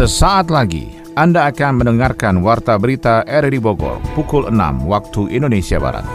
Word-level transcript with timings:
Sesaat 0.00 0.48
lagi 0.48 0.96
Anda 1.12 1.52
akan 1.52 1.84
mendengarkan 1.84 2.40
Warta 2.40 2.80
Berita 2.80 3.20
RRI 3.20 3.60
Bogor 3.60 4.00
pukul 4.16 4.48
6 4.48 4.88
waktu 4.88 5.28
Indonesia 5.28 5.76
Barat. 5.76 6.08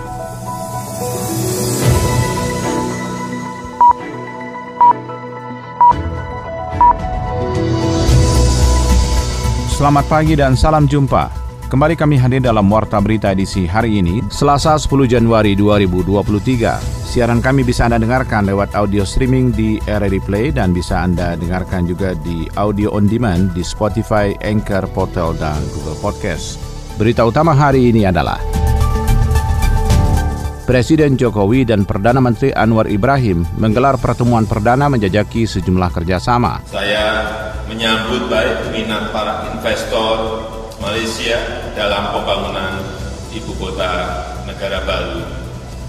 Selamat 9.69 10.05
pagi 10.09 10.33
dan 10.33 10.57
salam 10.57 10.89
jumpa. 10.89 11.44
Kembali 11.75 11.99
kami 11.99 12.15
hadir 12.15 12.39
dalam 12.39 12.71
Warta 12.71 13.03
Berita 13.03 13.35
edisi 13.35 13.67
hari 13.67 13.99
ini, 13.99 14.23
Selasa 14.31 14.79
10 14.79 15.11
Januari 15.11 15.59
2023. 15.59 16.79
Siaran 17.03 17.43
kami 17.43 17.67
bisa 17.67 17.83
Anda 17.83 17.99
dengarkan 17.99 18.47
lewat 18.47 18.79
audio 18.79 19.03
streaming 19.03 19.51
di 19.51 19.75
RRI 19.83 20.23
Play 20.23 20.55
dan 20.55 20.71
bisa 20.71 21.03
Anda 21.03 21.35
dengarkan 21.35 21.83
juga 21.83 22.15
di 22.15 22.47
audio 22.55 22.95
on 22.95 23.11
demand 23.11 23.51
di 23.51 23.59
Spotify, 23.59 24.31
Anchor, 24.39 24.87
Portal, 24.87 25.35
dan 25.35 25.59
Google 25.75 25.99
Podcast. 25.99 26.63
Berita 26.95 27.27
utama 27.27 27.51
hari 27.51 27.91
ini 27.91 28.07
adalah 28.07 28.39
Presiden 30.63 31.19
Jokowi 31.19 31.67
dan 31.67 31.83
Perdana 31.83 32.23
Menteri 32.23 32.55
Anwar 32.55 32.87
Ibrahim 32.87 33.43
menggelar 33.59 33.99
pertemuan 33.99 34.47
perdana 34.47 34.87
menjajaki 34.87 35.43
sejumlah 35.43 35.91
kerjasama. 35.91 36.63
Saya 36.71 37.27
menyambut 37.67 38.31
baik 38.31 38.71
minat 38.71 39.11
para 39.11 39.51
investor 39.51 40.54
Malaysia 40.85 41.41
dalam 41.73 42.13
pembangunan 42.13 42.77
ibu 43.33 43.57
kota 43.57 44.21
negara 44.45 44.85
baru 44.85 45.17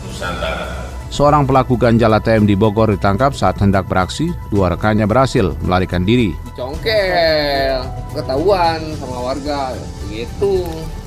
Nusantara. 0.09 0.89
Seorang 1.13 1.45
pelaku 1.45 1.77
ganjal 1.77 2.17
ATM 2.17 2.49
di 2.49 2.57
Bogor 2.57 2.91
ditangkap 2.97 3.37
saat 3.37 3.61
hendak 3.61 3.85
beraksi, 3.87 4.33
dua 4.49 4.73
rekannya 4.73 5.05
berhasil 5.05 5.53
melarikan 5.63 6.03
diri. 6.03 6.33
Congkel, 6.57 7.85
ketahuan 8.17 8.81
sama 8.97 9.21
warga, 9.21 9.77
gitu. 10.09 10.65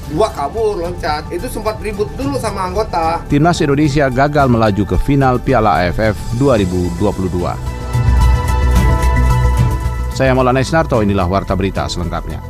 Dua 0.09 0.29
kabur 0.33 0.85
loncat, 0.85 1.25
itu 1.33 1.49
sempat 1.49 1.81
ribut 1.81 2.09
dulu 2.13 2.37
sama 2.37 2.69
anggota. 2.69 3.25
Timnas 3.25 3.57
Indonesia 3.61 4.09
gagal 4.09 4.49
melaju 4.49 4.83
ke 4.85 4.97
final 5.01 5.41
Piala 5.41 5.85
AFF 5.85 6.17
2022. 6.37 7.01
Saya 10.13 10.33
Maulana 10.33 10.61
Isnarto, 10.65 11.01
inilah 11.05 11.29
Warta 11.29 11.53
Berita 11.53 11.85
selengkapnya. 11.85 12.48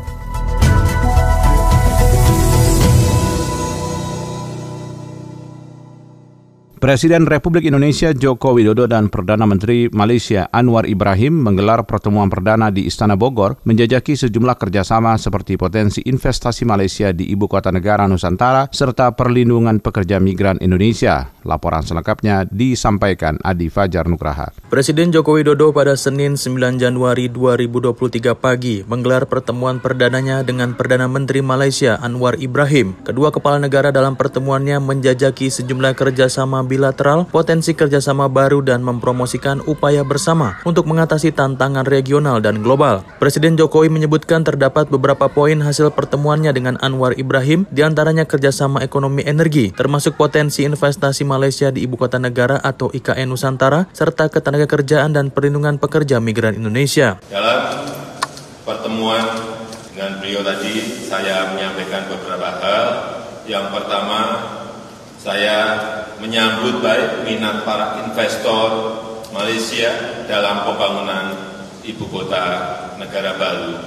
Presiden 6.80 7.28
Republik 7.28 7.68
Indonesia 7.68 8.16
Joko 8.16 8.56
Widodo 8.56 8.88
dan 8.88 9.12
Perdana 9.12 9.44
Menteri 9.44 9.92
Malaysia 9.92 10.48
Anwar 10.48 10.88
Ibrahim 10.88 11.36
menggelar 11.36 11.84
pertemuan 11.84 12.32
perdana 12.32 12.72
di 12.72 12.88
Istana 12.88 13.20
Bogor 13.20 13.60
menjajaki 13.68 14.16
sejumlah 14.16 14.56
kerjasama 14.56 15.20
seperti 15.20 15.60
potensi 15.60 16.00
investasi 16.08 16.64
Malaysia 16.64 17.12
di 17.12 17.28
ibu 17.36 17.52
kota 17.52 17.68
negara 17.76 18.08
Nusantara 18.08 18.72
serta 18.72 19.12
perlindungan 19.12 19.84
pekerja 19.84 20.24
migran 20.24 20.56
Indonesia. 20.64 21.36
Laporan 21.44 21.84
selengkapnya 21.84 22.48
disampaikan 22.48 23.36
Adi 23.44 23.68
Fajar 23.68 24.08
Nugraha. 24.08 24.56
Presiden 24.72 25.12
Joko 25.12 25.36
Widodo 25.36 25.76
pada 25.76 26.00
Senin 26.00 26.40
9 26.40 26.80
Januari 26.80 27.28
2023 27.28 28.40
pagi 28.40 28.88
menggelar 28.88 29.28
pertemuan 29.28 29.84
perdananya 29.84 30.48
dengan 30.48 30.80
Perdana 30.80 31.12
Menteri 31.12 31.44
Malaysia 31.44 32.00
Anwar 32.00 32.40
Ibrahim. 32.40 32.96
Kedua 33.04 33.36
kepala 33.36 33.60
negara 33.60 33.92
dalam 33.92 34.16
pertemuannya 34.16 34.80
menjajaki 34.80 35.52
sejumlah 35.52 35.92
kerjasama 36.00 36.69
bilateral, 36.70 37.26
potensi 37.26 37.74
kerjasama 37.74 38.30
baru 38.30 38.62
dan 38.62 38.86
mempromosikan 38.86 39.66
upaya 39.66 40.06
bersama 40.06 40.62
untuk 40.70 40.86
mengatasi 40.86 41.34
tantangan 41.34 41.90
regional 41.90 42.38
dan 42.38 42.62
global. 42.62 43.02
Presiden 43.18 43.58
Jokowi 43.58 43.90
menyebutkan 43.90 44.46
terdapat 44.46 44.94
beberapa 44.94 45.26
poin 45.26 45.58
hasil 45.58 45.90
pertemuannya 45.98 46.54
dengan 46.54 46.78
Anwar 46.86 47.18
Ibrahim, 47.18 47.66
di 47.74 47.82
antaranya 47.82 48.30
kerjasama 48.30 48.86
ekonomi 48.86 49.26
energi, 49.26 49.74
termasuk 49.74 50.14
potensi 50.14 50.62
investasi 50.62 51.26
Malaysia 51.26 51.74
di 51.74 51.90
ibu 51.90 51.98
kota 51.98 52.22
negara 52.22 52.62
atau 52.62 52.94
IKN 52.94 53.34
Nusantara, 53.34 53.90
serta 53.90 54.30
ketenaga 54.30 54.70
kerjaan 54.70 55.18
dan 55.18 55.34
perlindungan 55.34 55.82
pekerja 55.82 56.22
migran 56.22 56.54
Indonesia. 56.54 57.18
Dalam 57.34 57.90
pertemuan 58.68 59.26
dengan 59.90 60.22
beliau 60.22 60.46
tadi, 60.46 61.04
saya 61.10 61.52
menyampaikan 61.56 62.06
beberapa 62.08 62.50
hal. 62.62 62.86
Yang 63.50 63.66
pertama, 63.74 64.20
saya 65.30 65.58
menyambut 66.18 66.82
baik 66.82 67.22
minat 67.22 67.62
para 67.62 68.02
investor 68.02 68.98
Malaysia 69.30 69.94
dalam 70.26 70.66
pembangunan 70.66 71.38
ibu 71.86 72.10
kota 72.10 72.46
negara 72.98 73.38
baru 73.38 73.78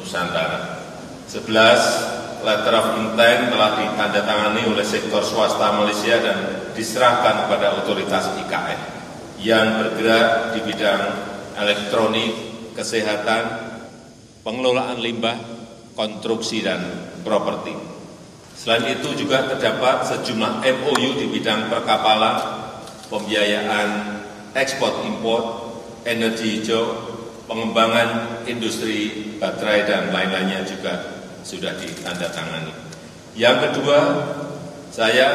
Nusantara. 0.00 0.80
11 1.28 2.40
letter 2.40 2.74
of 2.80 2.86
intent 2.96 3.52
telah 3.52 3.76
ditandatangani 3.76 4.72
oleh 4.72 4.80
sektor 4.80 5.20
swasta 5.20 5.76
Malaysia 5.76 6.16
dan 6.16 6.72
diserahkan 6.72 7.44
kepada 7.44 7.76
otoritas 7.84 8.32
IKN 8.40 8.80
yang 9.44 9.84
bergerak 9.84 10.56
di 10.56 10.64
bidang 10.64 11.02
elektronik, 11.60 12.32
kesehatan, 12.72 13.44
pengelolaan 14.40 14.96
limbah, 14.96 15.36
konstruksi, 15.92 16.64
dan 16.64 16.80
properti. 17.20 17.99
Selain 18.60 18.92
itu 18.92 19.16
juga 19.16 19.48
terdapat 19.48 20.04
sejumlah 20.04 20.60
MOU 20.60 21.16
di 21.16 21.32
bidang 21.32 21.72
perkapalan, 21.72 22.60
pembiayaan 23.08 24.20
ekspor 24.52 25.00
impor, 25.08 25.72
energi 26.04 26.60
hijau, 26.60 26.92
pengembangan 27.48 28.44
industri 28.44 29.32
baterai 29.40 29.88
dan 29.88 30.12
lain-lainnya 30.12 30.68
juga 30.68 30.92
sudah 31.40 31.72
ditandatangani. 31.80 32.68
Yang 33.32 33.56
kedua, 33.64 33.98
saya 34.92 35.28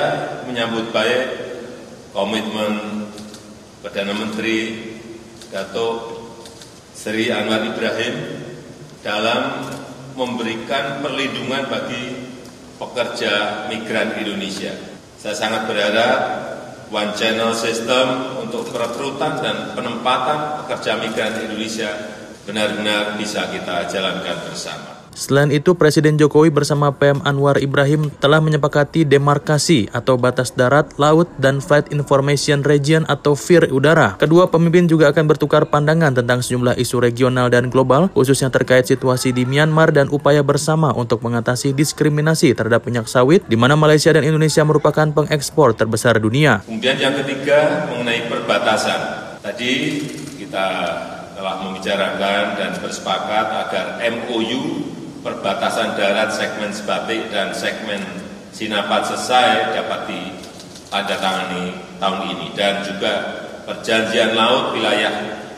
menyambut 0.46 0.94
baik 0.94 1.26
komitmen 2.14 3.10
Perdana 3.82 4.14
Menteri 4.14 4.86
Datuk 5.50 6.14
Seri 6.94 7.34
Anwar 7.34 7.66
Ibrahim 7.74 8.46
dalam 9.02 9.66
memberikan 10.14 11.02
perlindungan 11.02 11.66
bagi 11.74 12.25
pekerja 12.80 13.66
migran 13.72 14.16
Indonesia. 14.20 14.72
Saya 15.20 15.36
sangat 15.36 15.68
berharap 15.68 16.20
one 16.92 17.12
channel 17.18 17.52
system 17.56 18.40
untuk 18.46 18.70
perekrutan 18.70 19.42
dan 19.42 19.56
penempatan 19.74 20.64
pekerja 20.64 21.02
migran 21.02 21.34
Indonesia 21.44 21.92
benar-benar 22.46 23.18
bisa 23.18 23.50
kita 23.50 23.90
jalankan 23.90 24.38
bersama. 24.46 24.95
Selain 25.16 25.48
itu, 25.48 25.80
Presiden 25.80 26.20
Jokowi 26.20 26.52
bersama 26.52 26.92
PM 26.92 27.24
Anwar 27.24 27.56
Ibrahim 27.64 28.12
telah 28.20 28.44
menyepakati 28.44 29.08
demarkasi 29.08 29.88
atau 29.96 30.20
batas 30.20 30.52
darat, 30.52 30.92
laut, 31.00 31.32
dan 31.40 31.64
Flight 31.64 31.88
Information 31.96 32.68
Region 32.68 33.08
atau 33.08 33.32
FIR 33.32 33.72
udara. 33.72 34.20
Kedua 34.20 34.52
pemimpin 34.52 34.92
juga 34.92 35.16
akan 35.16 35.24
bertukar 35.24 35.72
pandangan 35.72 36.12
tentang 36.12 36.44
sejumlah 36.44 36.76
isu 36.76 37.00
regional 37.00 37.48
dan 37.48 37.72
global, 37.72 38.12
khususnya 38.12 38.52
terkait 38.52 38.92
situasi 38.92 39.32
di 39.32 39.48
Myanmar 39.48 39.96
dan 39.96 40.12
upaya 40.12 40.44
bersama 40.44 40.92
untuk 40.92 41.24
mengatasi 41.24 41.72
diskriminasi 41.72 42.52
terhadap 42.52 42.84
minyak 42.84 43.08
sawit, 43.08 43.48
di 43.48 43.56
mana 43.56 43.80
Malaysia 43.80 44.12
dan 44.12 44.28
Indonesia 44.28 44.68
merupakan 44.68 45.08
pengekspor 45.16 45.80
terbesar 45.80 46.20
dunia. 46.20 46.60
Kemudian 46.68 47.00
yang 47.00 47.16
ketiga 47.24 47.88
mengenai 47.88 48.28
perbatasan. 48.28 49.00
Tadi 49.40 49.72
kita 50.44 50.66
telah 51.36 51.56
membicarakan 51.64 52.44
dan 52.60 52.72
bersepakat 52.84 53.46
agar 53.68 53.86
MOU 54.12 54.95
perbatasan 55.26 55.98
darat 55.98 56.30
segmen 56.30 56.70
Sebatik 56.70 57.34
dan 57.34 57.50
segmen 57.58 57.98
Sinapat 58.54 59.10
Sesai 59.10 59.74
dapat 59.74 60.06
ditandatangani 60.08 61.74
tahun 61.98 62.22
ini 62.30 62.48
dan 62.54 62.86
juga 62.86 63.14
perjanjian 63.66 64.38
laut 64.38 64.78
wilayah 64.78 65.12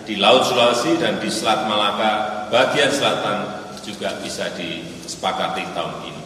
di 0.08 0.18
Laut 0.18 0.48
Sulawesi 0.48 0.96
dan 0.98 1.20
di 1.20 1.28
Selat 1.28 1.68
Malaka 1.68 2.48
bagian 2.48 2.90
selatan 2.90 3.68
juga 3.84 4.16
bisa 4.24 4.50
disepakati 4.56 5.68
tahun 5.76 6.10
ini. 6.10 6.24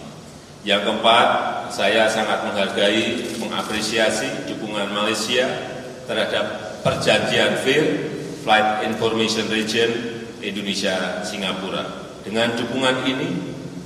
Yang 0.62 0.82
keempat, 0.88 1.28
saya 1.74 2.06
sangat 2.06 2.46
menghargai, 2.46 3.36
mengapresiasi 3.42 4.46
dukungan 4.48 4.94
Malaysia 4.94 5.50
terhadap 6.06 6.78
perjanjian 6.86 7.58
FIR, 7.66 7.86
Flight 8.46 8.86
Information 8.86 9.50
Region 9.50 9.90
Indonesia 10.40 11.26
Singapura 11.26 12.01
dengan 12.22 12.54
dukungan 12.54 13.06
ini, 13.10 13.30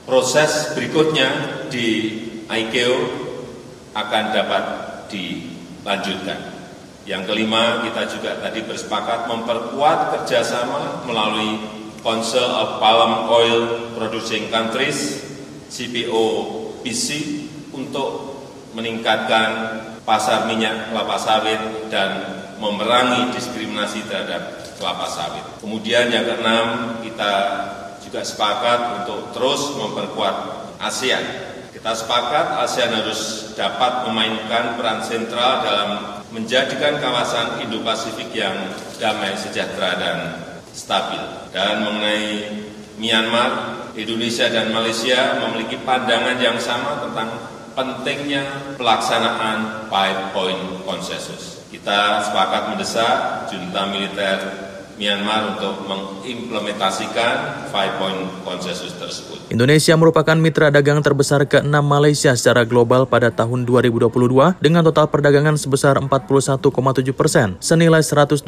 proses 0.04 0.76
berikutnya 0.76 1.62
di 1.72 1.88
ICAO 2.46 3.00
akan 3.96 4.24
dapat 4.36 4.64
dilanjutkan. 5.10 6.40
Yang 7.06 7.24
kelima, 7.30 7.86
kita 7.86 8.02
juga 8.10 8.32
tadi 8.42 8.66
bersepakat 8.66 9.30
memperkuat 9.30 10.00
kerjasama 10.18 11.06
melalui 11.06 11.62
Council 12.02 12.46
of 12.46 12.82
Palm 12.82 13.30
Oil 13.30 13.92
Producing 13.94 14.50
Countries, 14.50 15.22
CPOPC, 15.70 17.08
untuk 17.76 18.40
meningkatkan 18.74 19.50
pasar 20.08 20.48
minyak 20.48 20.92
kelapa 20.92 21.18
sawit 21.18 21.60
dan 21.92 22.42
memerangi 22.62 23.36
diskriminasi 23.36 24.06
terhadap 24.08 24.76
kelapa 24.80 25.08
sawit. 25.10 25.46
Kemudian 25.60 26.12
yang 26.12 26.24
keenam, 26.24 27.00
kita 27.04 27.34
juga 28.16 28.32
sepakat 28.32 28.80
untuk 29.04 29.36
terus 29.36 29.76
memperkuat 29.76 30.36
ASEAN. 30.80 31.20
Kita 31.76 31.92
sepakat 31.92 32.64
ASEAN 32.64 33.04
harus 33.04 33.52
dapat 33.60 34.08
memainkan 34.08 34.80
peran 34.80 35.04
sentral 35.04 35.60
dalam 35.68 35.90
menjadikan 36.32 36.96
kawasan 37.04 37.68
Indo-Pasifik 37.68 38.32
yang 38.32 38.56
damai, 39.04 39.36
sejahtera, 39.36 40.00
dan 40.00 40.18
stabil. 40.72 41.20
Dan 41.52 41.84
mengenai 41.84 42.56
Myanmar, 42.96 43.52
Indonesia 44.00 44.48
dan 44.48 44.72
Malaysia 44.72 45.36
memiliki 45.44 45.76
pandangan 45.84 46.40
yang 46.40 46.56
sama 46.56 47.04
tentang 47.04 47.36
pentingnya 47.76 48.48
pelaksanaan 48.80 49.92
Five 49.92 50.32
Point 50.32 50.88
Consensus. 50.88 51.68
Kita 51.68 52.24
sepakat 52.24 52.72
mendesak 52.72 53.52
junta 53.52 53.92
militer 53.92 54.65
Myanmar 54.96 55.60
untuk 55.60 55.84
mengimplementasikan 55.92 57.68
Five 57.68 58.00
Point 58.00 58.22
Consensus 58.48 58.96
tersebut. 58.96 59.36
Indonesia 59.52 59.94
merupakan 60.00 60.34
mitra 60.40 60.72
dagang 60.72 61.04
terbesar 61.04 61.44
ke-6 61.46 61.70
Malaysia 61.84 62.32
secara 62.34 62.64
global 62.64 63.04
pada 63.04 63.28
tahun 63.30 63.68
2022 63.68 64.58
dengan 64.64 64.82
total 64.88 65.12
perdagangan 65.12 65.60
sebesar 65.60 66.00
41,7 66.00 66.72
persen, 67.12 67.60
senilai 67.60 68.00
120,26 68.00 68.48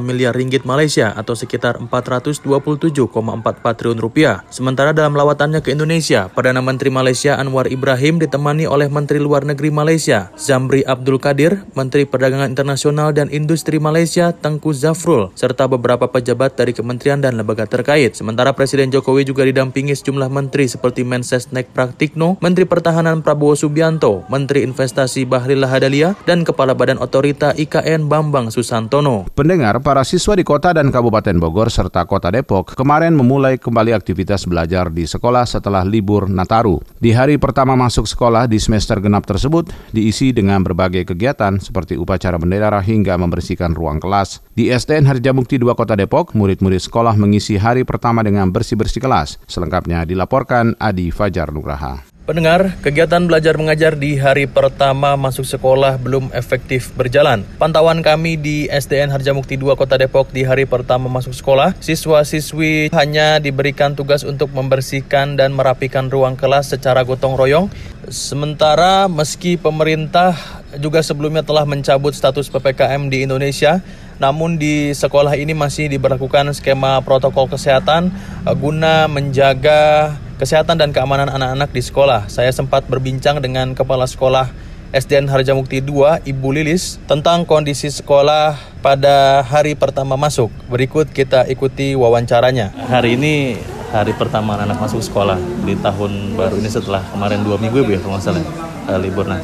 miliar 0.00 0.32
ringgit 0.32 0.64
Malaysia 0.64 1.12
atau 1.12 1.36
sekitar 1.36 1.76
427,44 1.92 3.76
triliun 3.76 4.00
rupiah. 4.00 4.42
Sementara 4.48 4.96
dalam 4.96 5.12
lawatannya 5.12 5.60
ke 5.60 5.76
Indonesia, 5.76 6.32
Perdana 6.32 6.64
Menteri 6.64 6.88
Malaysia 6.88 7.36
Anwar 7.36 7.68
Ibrahim 7.68 8.16
ditemani 8.16 8.64
oleh 8.64 8.88
Menteri 8.88 9.20
Luar 9.20 9.44
Negeri 9.44 9.68
Malaysia 9.68 10.32
Zamri 10.40 10.82
Abdul 10.82 11.20
Kadir, 11.20 11.68
Menteri 11.76 12.08
Perdagangan 12.08 12.48
Internasional 12.48 13.12
dan 13.12 13.28
Industri 13.28 13.76
Malaysia 13.76 14.32
Tengku 14.32 14.72
Zafrul, 14.72 15.33
serta 15.34 15.68
beberapa 15.68 16.08
pejabat 16.08 16.54
dari 16.56 16.72
kementerian 16.72 17.20
dan 17.20 17.36
lembaga 17.36 17.66
terkait. 17.68 18.14
Sementara 18.16 18.54
Presiden 18.54 18.90
Jokowi 18.90 19.28
juga 19.28 19.42
didampingi 19.44 19.92
sejumlah 19.94 20.30
menteri 20.30 20.66
seperti 20.70 21.02
Mensesnek 21.02 21.70
Praktikno, 21.74 22.40
Menteri 22.40 22.64
Pertahanan 22.64 23.20
Prabowo 23.20 23.58
Subianto, 23.58 24.22
Menteri 24.32 24.62
Investasi 24.64 25.26
Bahril 25.26 25.62
Lahadalia, 25.62 26.16
dan 26.24 26.46
Kepala 26.46 26.72
Badan 26.72 27.02
Otorita 27.02 27.52
IKN 27.54 28.06
Bambang 28.08 28.48
Susantono. 28.54 29.28
Pendengar, 29.34 29.82
para 29.82 30.06
siswa 30.06 30.38
di 30.38 30.46
kota 30.46 30.72
dan 30.72 30.88
Kabupaten 30.94 31.36
Bogor 31.38 31.68
serta 31.68 32.06
kota 32.06 32.30
Depok 32.30 32.78
kemarin 32.78 33.12
memulai 33.12 33.58
kembali 33.58 33.92
aktivitas 33.92 34.46
belajar 34.46 34.88
di 34.88 35.04
sekolah 35.04 35.44
setelah 35.44 35.82
libur 35.82 36.30
Nataru. 36.30 36.80
Di 37.02 37.12
hari 37.12 37.36
pertama 37.36 37.74
masuk 37.74 38.06
sekolah 38.06 38.46
di 38.46 38.62
semester 38.62 39.02
genap 39.02 39.26
tersebut 39.26 39.68
diisi 39.90 40.30
dengan 40.30 40.62
berbagai 40.62 41.04
kegiatan 41.04 41.58
seperti 41.58 41.98
upacara 41.98 42.38
bendera 42.38 42.78
hingga 42.80 43.18
membersihkan 43.18 43.74
ruang 43.74 43.98
kelas. 43.98 44.40
Di 44.54 44.70
SDN 44.70 45.10
Harjamukti 45.24 45.56
2 45.56 45.72
Kota 45.72 45.96
Depok, 45.96 46.36
murid-murid 46.36 46.84
sekolah 46.84 47.16
mengisi 47.16 47.56
hari 47.56 47.80
pertama 47.80 48.20
dengan 48.20 48.44
bersih-bersih 48.52 49.00
kelas. 49.00 49.40
Selengkapnya 49.48 50.04
dilaporkan 50.04 50.76
Adi 50.76 51.08
Fajar 51.08 51.48
Nugraha. 51.48 52.04
Pendengar, 52.28 52.76
kegiatan 52.84 53.24
belajar 53.24 53.56
mengajar 53.56 53.96
di 53.96 54.20
hari 54.20 54.44
pertama 54.44 55.16
masuk 55.16 55.48
sekolah 55.48 55.96
belum 55.96 56.28
efektif 56.36 56.92
berjalan. 56.92 57.40
Pantauan 57.56 58.04
kami 58.04 58.36
di 58.36 58.68
SDN 58.68 59.08
Harjamukti 59.16 59.56
2 59.56 59.72
Kota 59.80 59.96
Depok 59.96 60.28
di 60.28 60.44
hari 60.44 60.68
pertama 60.68 61.08
masuk 61.08 61.32
sekolah, 61.32 61.72
siswa-siswi 61.80 62.92
hanya 62.92 63.40
diberikan 63.40 63.96
tugas 63.96 64.28
untuk 64.28 64.52
membersihkan 64.52 65.40
dan 65.40 65.56
merapikan 65.56 66.12
ruang 66.12 66.36
kelas 66.36 66.76
secara 66.76 67.00
gotong 67.00 67.40
royong. 67.40 67.72
Sementara 68.12 69.08
meski 69.08 69.56
pemerintah 69.56 70.36
juga 70.76 71.00
sebelumnya 71.00 71.40
telah 71.40 71.64
mencabut 71.64 72.12
status 72.12 72.52
PPKM 72.52 73.08
di 73.08 73.24
Indonesia, 73.24 73.80
namun 74.22 74.56
di 74.60 74.94
sekolah 74.94 75.34
ini 75.34 75.52
masih 75.56 75.90
diberlakukan 75.90 76.54
skema 76.54 77.02
protokol 77.02 77.50
kesehatan 77.50 78.14
guna 78.58 79.10
menjaga 79.10 80.14
kesehatan 80.36 80.78
dan 80.78 80.90
keamanan 80.90 81.30
anak-anak 81.30 81.70
di 81.70 81.82
sekolah. 81.82 82.26
Saya 82.26 82.50
sempat 82.50 82.86
berbincang 82.90 83.38
dengan 83.38 83.72
Kepala 83.72 84.04
Sekolah 84.04 84.50
SDN 84.94 85.26
Harjamukti 85.26 85.82
2, 85.82 86.22
Ibu 86.22 86.48
Lilis, 86.54 87.02
tentang 87.10 87.42
kondisi 87.42 87.90
sekolah 87.90 88.54
pada 88.78 89.42
hari 89.42 89.74
pertama 89.74 90.14
masuk. 90.14 90.54
Berikut 90.70 91.10
kita 91.10 91.50
ikuti 91.50 91.98
wawancaranya. 91.98 92.70
Hari 92.70 93.18
ini 93.18 93.58
hari 93.90 94.14
pertama 94.14 94.54
anak, 94.54 94.78
masuk 94.78 95.02
sekolah 95.02 95.38
di 95.66 95.74
tahun 95.78 96.38
baru 96.38 96.62
ini 96.62 96.70
setelah 96.70 97.02
kemarin 97.10 97.42
dua 97.42 97.58
minggu 97.58 97.82
ya 97.86 97.94
ya 97.94 97.98
kalau 98.02 98.18
nggak 98.18 98.26
salah 98.26 98.73
uh, 98.88 99.00
libur. 99.00 99.26
Nah, 99.28 99.40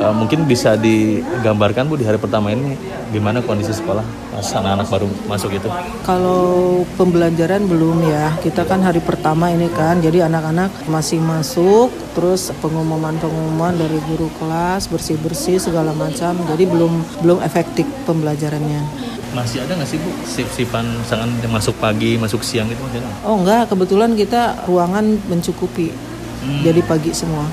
uh, 0.00 0.14
mungkin 0.14 0.44
bisa 0.48 0.74
digambarkan 0.74 1.88
Bu 1.88 1.96
di 1.96 2.04
hari 2.08 2.16
pertama 2.16 2.52
ini 2.52 2.76
gimana 3.08 3.40
kondisi 3.40 3.72
sekolah 3.72 4.04
pas 4.32 4.48
anak-anak 4.54 4.86
baru 4.92 5.08
masuk 5.26 5.50
itu? 5.56 5.68
Kalau 6.04 6.84
pembelajaran 6.94 7.64
belum 7.64 8.04
ya, 8.06 8.36
kita 8.44 8.68
kan 8.68 8.84
hari 8.84 9.00
pertama 9.00 9.48
ini 9.50 9.66
kan, 9.72 9.98
jadi 9.98 10.28
anak-anak 10.28 10.70
masih 10.86 11.18
masuk, 11.18 11.90
terus 12.12 12.52
pengumuman-pengumuman 12.60 13.74
dari 13.74 13.98
guru 14.06 14.28
kelas 14.36 14.86
bersih-bersih 14.92 15.58
segala 15.58 15.90
macam, 15.96 16.36
jadi 16.54 16.64
belum 16.68 17.24
belum 17.24 17.38
efektif 17.42 17.88
pembelajarannya. 18.04 18.84
Masih 19.28 19.60
ada 19.60 19.76
nggak 19.76 19.88
sih 19.88 20.00
bu 20.00 20.08
sip-sipan 20.24 20.88
misalkan 21.04 21.28
masuk 21.52 21.76
pagi 21.76 22.16
masuk 22.16 22.40
siang 22.40 22.64
itu 22.72 22.80
masih 22.80 23.04
ada 23.04 23.12
oh 23.28 23.36
enggak 23.36 23.68
kebetulan 23.68 24.16
kita 24.16 24.56
ruangan 24.64 25.20
mencukupi. 25.28 25.92
Hmm. 26.38 26.62
jadi 26.64 26.80
pagi 26.86 27.10
semua 27.10 27.44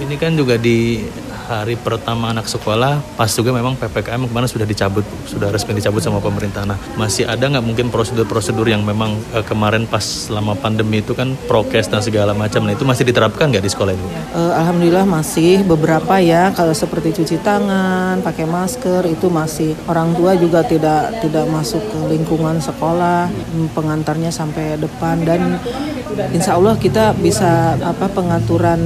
ini 0.00 0.14
kan 0.16 0.32
juga 0.36 0.56
di 0.56 1.04
hari 1.60 1.76
pertama 1.76 2.32
anak 2.32 2.48
sekolah 2.48 3.04
pas 3.20 3.28
juga 3.28 3.52
memang 3.52 3.76
ppkm 3.76 4.32
kemarin 4.32 4.48
sudah 4.48 4.64
dicabut 4.64 5.04
sudah 5.28 5.52
resmi 5.52 5.76
dicabut 5.76 6.00
sama 6.00 6.24
pemerintah. 6.24 6.64
Nah 6.64 6.80
masih 6.96 7.28
ada 7.28 7.44
nggak 7.44 7.64
mungkin 7.64 7.92
prosedur-prosedur 7.92 8.64
yang 8.64 8.80
memang 8.80 9.20
eh, 9.36 9.44
kemarin 9.44 9.84
pas 9.84 10.02
selama 10.02 10.56
pandemi 10.56 11.04
itu 11.04 11.12
kan 11.12 11.36
prokes 11.46 11.92
dan 11.92 12.00
segala 12.00 12.32
macam 12.32 12.64
nah 12.64 12.72
itu 12.72 12.86
masih 12.86 13.04
diterapkan 13.04 13.50
nggak 13.50 13.64
di 13.64 13.70
sekolah 13.70 13.92
itu 13.92 14.06
uh, 14.32 14.52
alhamdulillah 14.56 15.04
masih 15.04 15.66
beberapa 15.66 16.22
ya 16.22 16.54
kalau 16.54 16.70
seperti 16.70 17.10
cuci 17.18 17.42
tangan 17.42 18.22
pakai 18.22 18.46
masker 18.46 19.02
itu 19.10 19.26
masih. 19.26 19.74
Orang 19.90 20.14
tua 20.14 20.38
juga 20.38 20.62
tidak 20.62 21.18
tidak 21.20 21.46
masuk 21.50 21.82
ke 21.90 21.98
lingkungan 22.14 22.62
sekolah 22.62 23.28
pengantarnya 23.74 24.30
sampai 24.30 24.78
depan. 24.78 25.26
Dan 25.26 25.58
insya 26.30 26.56
Allah 26.56 26.78
kita 26.78 27.16
bisa 27.18 27.74
apa 27.82 28.06
pengaturan 28.06 28.80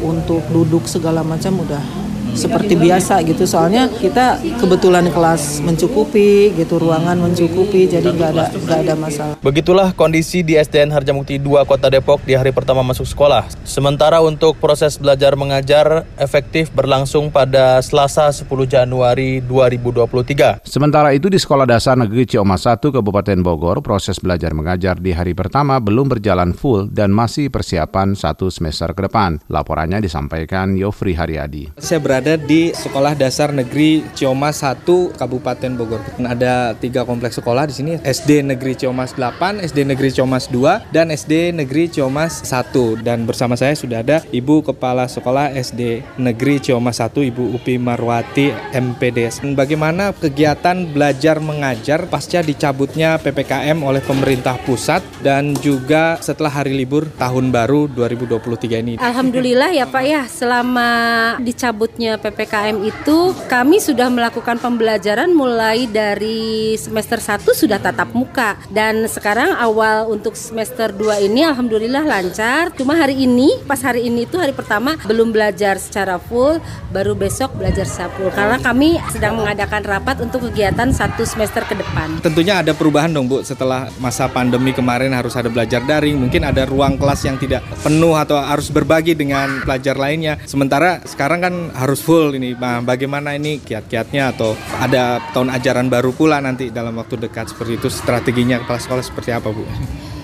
untuk 0.00 0.42
duduk 0.48 0.88
segala 0.88 1.20
macam 1.20 1.60
udah 1.60 2.07
seperti 2.34 2.74
biasa 2.76 3.22
gitu. 3.24 3.44
Soalnya 3.44 3.88
kita 3.88 4.40
kebetulan 4.60 5.08
kelas 5.08 5.60
mencukupi 5.64 6.52
gitu 6.56 6.80
ruangan 6.80 7.16
mencukupi 7.20 7.88
jadi 7.88 8.08
nggak 8.10 8.30
ada 8.34 8.46
nggak 8.52 8.78
ada 8.84 8.94
masalah. 8.98 9.34
Begitulah 9.40 9.94
kondisi 9.94 10.42
di 10.42 10.58
SDN 10.58 10.90
Harjamukti 10.90 11.38
2 11.38 11.68
Kota 11.68 11.88
Depok 11.88 12.24
di 12.26 12.34
hari 12.34 12.50
pertama 12.50 12.82
masuk 12.82 13.06
sekolah. 13.06 13.46
Sementara 13.62 14.18
untuk 14.18 14.58
proses 14.58 14.98
belajar 14.98 15.38
mengajar 15.38 16.08
efektif 16.18 16.74
berlangsung 16.74 17.30
pada 17.30 17.78
Selasa 17.78 18.34
10 18.34 18.48
Januari 18.66 19.38
2023 19.44 20.66
sementara 20.66 21.14
itu 21.14 21.30
di 21.30 21.38
Sekolah 21.38 21.68
Dasar 21.68 21.94
Negeri 21.94 22.26
Ciamas 22.26 22.66
1 22.66 22.82
Kabupaten 22.82 23.38
Bogor 23.38 23.78
proses 23.78 24.18
belajar 24.18 24.50
mengajar 24.50 24.98
di 24.98 25.14
hari 25.14 25.32
pertama 25.38 25.78
belum 25.78 26.10
berjalan 26.10 26.50
full 26.50 26.90
dan 26.90 27.14
masih 27.14 27.46
persiapan 27.54 28.18
satu 28.18 28.50
semester 28.50 28.90
ke 28.90 29.06
depan. 29.06 29.38
Laporannya 29.46 30.02
disampaikan 30.02 30.74
Yofri 30.74 31.14
Haryadi. 31.14 31.78
Saya 31.78 32.02
berada 32.02 32.17
berada 32.18 32.34
di 32.34 32.74
Sekolah 32.74 33.14
Dasar 33.14 33.54
Negeri 33.54 34.02
Ciomas 34.10 34.66
1 34.66 34.82
Kabupaten 35.14 35.70
Bogor. 35.78 36.02
Ada 36.18 36.74
tiga 36.74 37.06
kompleks 37.06 37.38
sekolah 37.38 37.70
di 37.70 37.74
sini, 37.78 37.92
SD 38.02 38.42
Negeri 38.42 38.74
Ciomas 38.74 39.14
8, 39.14 39.62
SD 39.62 39.86
Negeri 39.86 40.10
Ciomas 40.10 40.50
2, 40.50 40.90
dan 40.90 41.14
SD 41.14 41.54
Negeri 41.54 41.86
Ciomas 41.86 42.42
1. 42.42 43.06
Dan 43.06 43.22
bersama 43.22 43.54
saya 43.54 43.78
sudah 43.78 44.02
ada 44.02 44.26
Ibu 44.34 44.66
Kepala 44.66 45.06
Sekolah 45.06 45.54
SD 45.54 46.02
Negeri 46.18 46.58
Ciomas 46.58 46.98
1, 46.98 47.22
Ibu 47.30 47.54
Upi 47.54 47.78
Marwati 47.78 48.50
MPDS. 48.74 49.46
Bagaimana 49.54 50.10
kegiatan 50.10 50.90
belajar 50.90 51.38
mengajar 51.38 52.10
pasca 52.10 52.42
dicabutnya 52.42 53.22
PPKM 53.22 53.78
oleh 53.78 54.02
pemerintah 54.02 54.58
pusat 54.66 55.06
dan 55.22 55.54
juga 55.62 56.18
setelah 56.18 56.50
hari 56.50 56.74
libur 56.74 57.06
tahun 57.14 57.54
baru 57.54 57.86
2023 57.86 58.82
ini. 58.82 58.92
Alhamdulillah 58.98 59.70
ya 59.70 59.86
Pak 59.86 60.02
ya, 60.02 60.26
selama 60.26 60.90
dicabutnya 61.38 62.07
PPKM 62.16 62.80
itu 62.86 63.36
kami 63.50 63.76
sudah 63.82 64.08
melakukan 64.08 64.56
pembelajaran 64.56 65.28
mulai 65.34 65.84
dari 65.84 66.72
semester 66.80 67.20
1 67.20 67.44
sudah 67.44 67.76
tatap 67.76 68.14
muka 68.16 68.56
dan 68.72 69.04
sekarang 69.04 69.52
awal 69.58 70.08
untuk 70.08 70.32
semester 70.32 70.88
2 70.94 71.28
ini 71.28 71.44
alhamdulillah 71.44 72.06
lancar. 72.06 72.72
Cuma 72.78 72.96
hari 72.96 73.28
ini 73.28 73.60
pas 73.68 73.82
hari 73.82 74.08
ini 74.08 74.24
itu 74.24 74.38
hari 74.38 74.54
pertama 74.54 74.96
belum 75.04 75.34
belajar 75.34 75.76
secara 75.76 76.16
full, 76.16 76.62
baru 76.94 77.12
besok 77.18 77.52
belajar 77.58 77.84
secara 77.84 78.14
full 78.14 78.30
karena 78.32 78.56
kami 78.62 78.96
sedang 79.10 79.36
mengadakan 79.36 79.82
rapat 79.82 80.22
untuk 80.22 80.46
kegiatan 80.48 80.88
satu 80.94 81.26
semester 81.26 81.66
ke 81.66 81.74
depan. 81.74 82.22
Tentunya 82.22 82.62
ada 82.62 82.72
perubahan 82.72 83.10
dong 83.10 83.26
Bu 83.26 83.42
setelah 83.42 83.90
masa 83.98 84.30
pandemi 84.30 84.70
kemarin 84.70 85.10
harus 85.10 85.34
ada 85.34 85.50
belajar 85.50 85.82
daring, 85.82 86.14
mungkin 86.14 86.46
ada 86.46 86.62
ruang 86.62 86.94
kelas 86.94 87.26
yang 87.26 87.34
tidak 87.34 87.66
penuh 87.82 88.14
atau 88.14 88.38
harus 88.38 88.70
berbagi 88.70 89.18
dengan 89.18 89.64
pelajar 89.66 89.98
lainnya. 89.98 90.38
Sementara 90.46 91.02
sekarang 91.02 91.40
kan 91.42 91.54
harus 91.74 91.97
full 92.02 92.34
ini. 92.34 92.54
Nah, 92.58 92.82
bagaimana 92.82 93.34
ini 93.34 93.62
kiat-kiatnya 93.62 94.34
atau 94.34 94.58
ada 94.78 95.22
tahun 95.32 95.54
ajaran 95.54 95.86
baru 95.86 96.10
pula 96.12 96.42
nanti 96.42 96.74
dalam 96.74 96.98
waktu 96.98 97.18
dekat 97.18 97.54
seperti 97.54 97.78
itu 97.78 97.88
strateginya 97.88 98.60
kepala 98.62 98.80
sekolah 98.80 99.04
seperti 99.04 99.30
apa 99.30 99.48
Bu? 99.50 99.64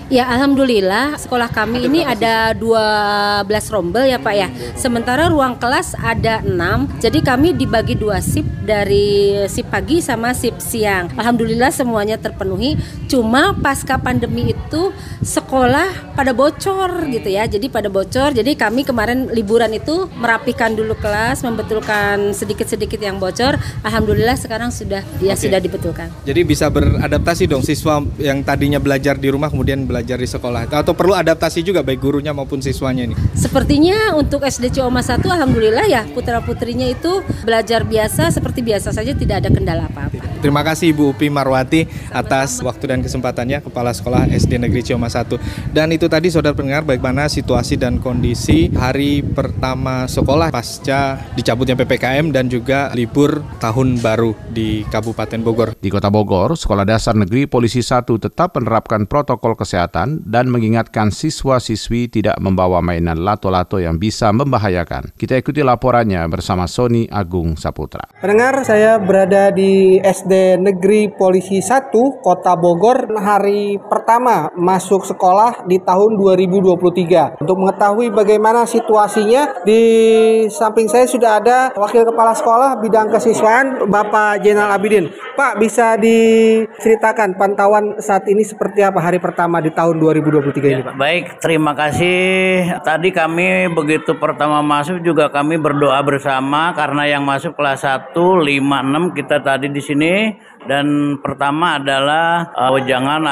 Ya 0.05 0.29
alhamdulillah 0.29 1.17
sekolah 1.17 1.49
kami 1.49 1.81
ada 1.81 1.87
ini 1.89 1.99
ada 2.05 2.33
12 2.53 3.73
rombel 3.73 4.05
ya 4.05 4.21
Pak 4.21 4.35
ya. 4.37 4.53
Sementara 4.77 5.33
ruang 5.33 5.57
kelas 5.57 5.97
ada 5.97 6.45
6. 6.45 7.01
Jadi 7.01 7.25
kami 7.25 7.57
dibagi 7.57 7.97
dua 7.97 8.21
sip 8.21 8.45
dari 8.61 9.33
sip 9.49 9.65
pagi 9.73 10.05
sama 10.05 10.37
sip 10.37 10.61
siang. 10.61 11.09
Alhamdulillah 11.17 11.73
semuanya 11.73 12.21
terpenuhi. 12.21 12.77
Cuma 13.09 13.57
pasca 13.57 13.97
pandemi 13.97 14.53
itu 14.53 14.93
sekolah 15.25 16.13
pada 16.13 16.37
bocor 16.37 17.09
gitu 17.09 17.33
ya. 17.33 17.49
Jadi 17.49 17.73
pada 17.73 17.89
bocor. 17.89 18.37
Jadi 18.37 18.53
kami 18.53 18.85
kemarin 18.85 19.33
liburan 19.33 19.73
itu 19.73 20.05
merapikan 20.21 20.77
dulu 20.77 20.93
kelas, 21.01 21.41
membetulkan 21.41 22.29
sedikit-sedikit 22.29 23.01
yang 23.01 23.17
bocor. 23.17 23.57
Alhamdulillah 23.81 24.37
sekarang 24.37 24.69
sudah 24.69 25.01
ya 25.17 25.33
okay. 25.33 25.49
sudah 25.49 25.57
dibetulkan. 25.57 26.13
Jadi 26.29 26.45
bisa 26.45 26.69
beradaptasi 26.69 27.49
dong 27.49 27.65
siswa 27.65 28.05
yang 28.21 28.45
tadinya 28.45 28.77
belajar 28.77 29.17
di 29.17 29.33
rumah 29.33 29.49
kemudian 29.49 29.81
belajar 29.81 29.94
di 30.03 30.27
sekolah 30.27 30.67
atau 30.67 30.91
perlu 30.91 31.15
adaptasi 31.15 31.63
juga 31.63 31.79
baik 31.85 32.03
gurunya 32.03 32.35
maupun 32.35 32.59
siswanya 32.59 33.07
ini? 33.07 33.15
Sepertinya 33.37 34.17
untuk 34.19 34.43
SD 34.43 34.75
Cioma 34.75 34.99
1 34.99 35.23
alhamdulillah 35.23 35.87
ya 35.87 36.03
putra-putrinya 36.11 36.91
itu 36.91 37.23
belajar 37.47 37.87
biasa 37.87 38.33
seperti 38.33 38.59
biasa 38.65 38.91
saja 38.91 39.15
tidak 39.15 39.45
ada 39.45 39.49
kendala 39.53 39.87
apa-apa. 39.87 40.34
Terima 40.45 40.61
kasih 40.61 40.93
Ibu 40.93 41.17
Upi 41.17 41.33
Marwati 41.33 41.89
atas 42.13 42.61
waktu 42.61 42.85
dan 42.85 43.01
kesempatannya 43.01 43.65
Kepala 43.65 43.89
Sekolah 43.97 44.29
SD 44.29 44.61
Negeri 44.61 44.85
Cioma 44.85 45.09
1. 45.09 45.73
Dan 45.73 45.89
itu 45.89 46.05
tadi 46.05 46.29
saudara 46.29 46.53
pendengar 46.53 46.85
bagaimana 46.85 47.25
situasi 47.25 47.81
dan 47.81 47.97
kondisi 47.97 48.69
hari 48.77 49.25
pertama 49.25 50.05
sekolah 50.05 50.53
pasca 50.53 51.17
dicabutnya 51.33 51.73
PPKM 51.73 52.29
dan 52.29 52.45
juga 52.45 52.93
libur 52.93 53.41
tahun 53.57 53.97
baru 53.97 54.37
di 54.53 54.85
Kabupaten 54.85 55.41
Bogor. 55.41 55.73
Di 55.81 55.89
Kota 55.89 56.13
Bogor, 56.13 56.53
Sekolah 56.53 56.85
Dasar 56.85 57.17
Negeri 57.17 57.49
Polisi 57.49 57.81
1 57.81 58.05
tetap 58.05 58.53
menerapkan 58.53 59.09
protokol 59.09 59.57
kesehatan 59.57 60.29
dan 60.29 60.53
mengingatkan 60.53 61.09
siswa-siswi 61.09 62.05
tidak 62.05 62.37
membawa 62.37 62.85
mainan 62.85 63.17
lato-lato 63.17 63.81
yang 63.81 63.97
bisa 63.97 64.29
membahayakan. 64.29 65.09
Kita 65.17 65.41
ikuti 65.41 65.65
laporannya 65.65 66.21
bersama 66.29 66.69
Sony 66.69 67.09
Agung 67.09 67.57
Saputra. 67.57 68.05
Pendengar, 68.21 68.61
saya 68.61 69.01
berada 69.01 69.49
di 69.49 69.97
SD 69.97 70.34
Negeri 70.59 71.11
Polisi 71.13 71.59
1 71.63 71.91
Kota 72.21 72.53
Bogor 72.57 73.07
hari 73.19 73.77
pertama 73.79 74.49
masuk 74.55 75.05
sekolah 75.07 75.63
di 75.67 75.79
tahun 75.81 76.17
2023. 76.17 77.41
Untuk 77.41 77.57
mengetahui 77.57 78.11
bagaimana 78.11 78.67
situasinya, 78.67 79.63
di 79.63 79.81
samping 80.51 80.87
saya 80.87 81.05
sudah 81.07 81.39
ada 81.39 81.59
Wakil 81.75 82.03
Kepala 82.07 82.33
Sekolah 82.35 82.79
Bidang 82.79 83.11
Kesiswaan 83.11 83.87
Bapak 83.87 84.43
Jenal 84.43 84.71
Abidin. 84.71 85.11
Pak, 85.35 85.59
bisa 85.59 85.99
diceritakan 85.99 87.35
pantauan 87.35 87.99
saat 87.99 88.23
ini 88.31 88.39
seperti 88.47 88.79
apa 88.79 89.03
hari 89.03 89.19
pertama 89.19 89.59
di 89.59 89.67
tahun 89.75 89.99
2023 89.99 90.71
ini, 90.71 90.81
Pak? 90.83 90.95
Baik, 90.95 91.25
terima 91.43 91.75
kasih. 91.75 92.79
Tadi 92.79 93.11
kami 93.11 93.67
begitu 93.75 94.15
pertama 94.15 94.63
masuk 94.63 95.03
juga 95.03 95.27
kami 95.27 95.59
berdoa 95.59 95.99
bersama 96.07 96.71
karena 96.71 97.03
yang 97.19 97.23
masuk 97.27 97.51
kelas 97.59 97.83
1, 97.83 98.15
5, 98.15 98.47
6 98.47 99.17
kita 99.17 99.43
tadi 99.43 99.67
di 99.67 99.83
sini 99.83 100.24
dan 100.65 101.17
pertama 101.21 101.77
adalah 101.77 102.49
uh, 102.53 102.73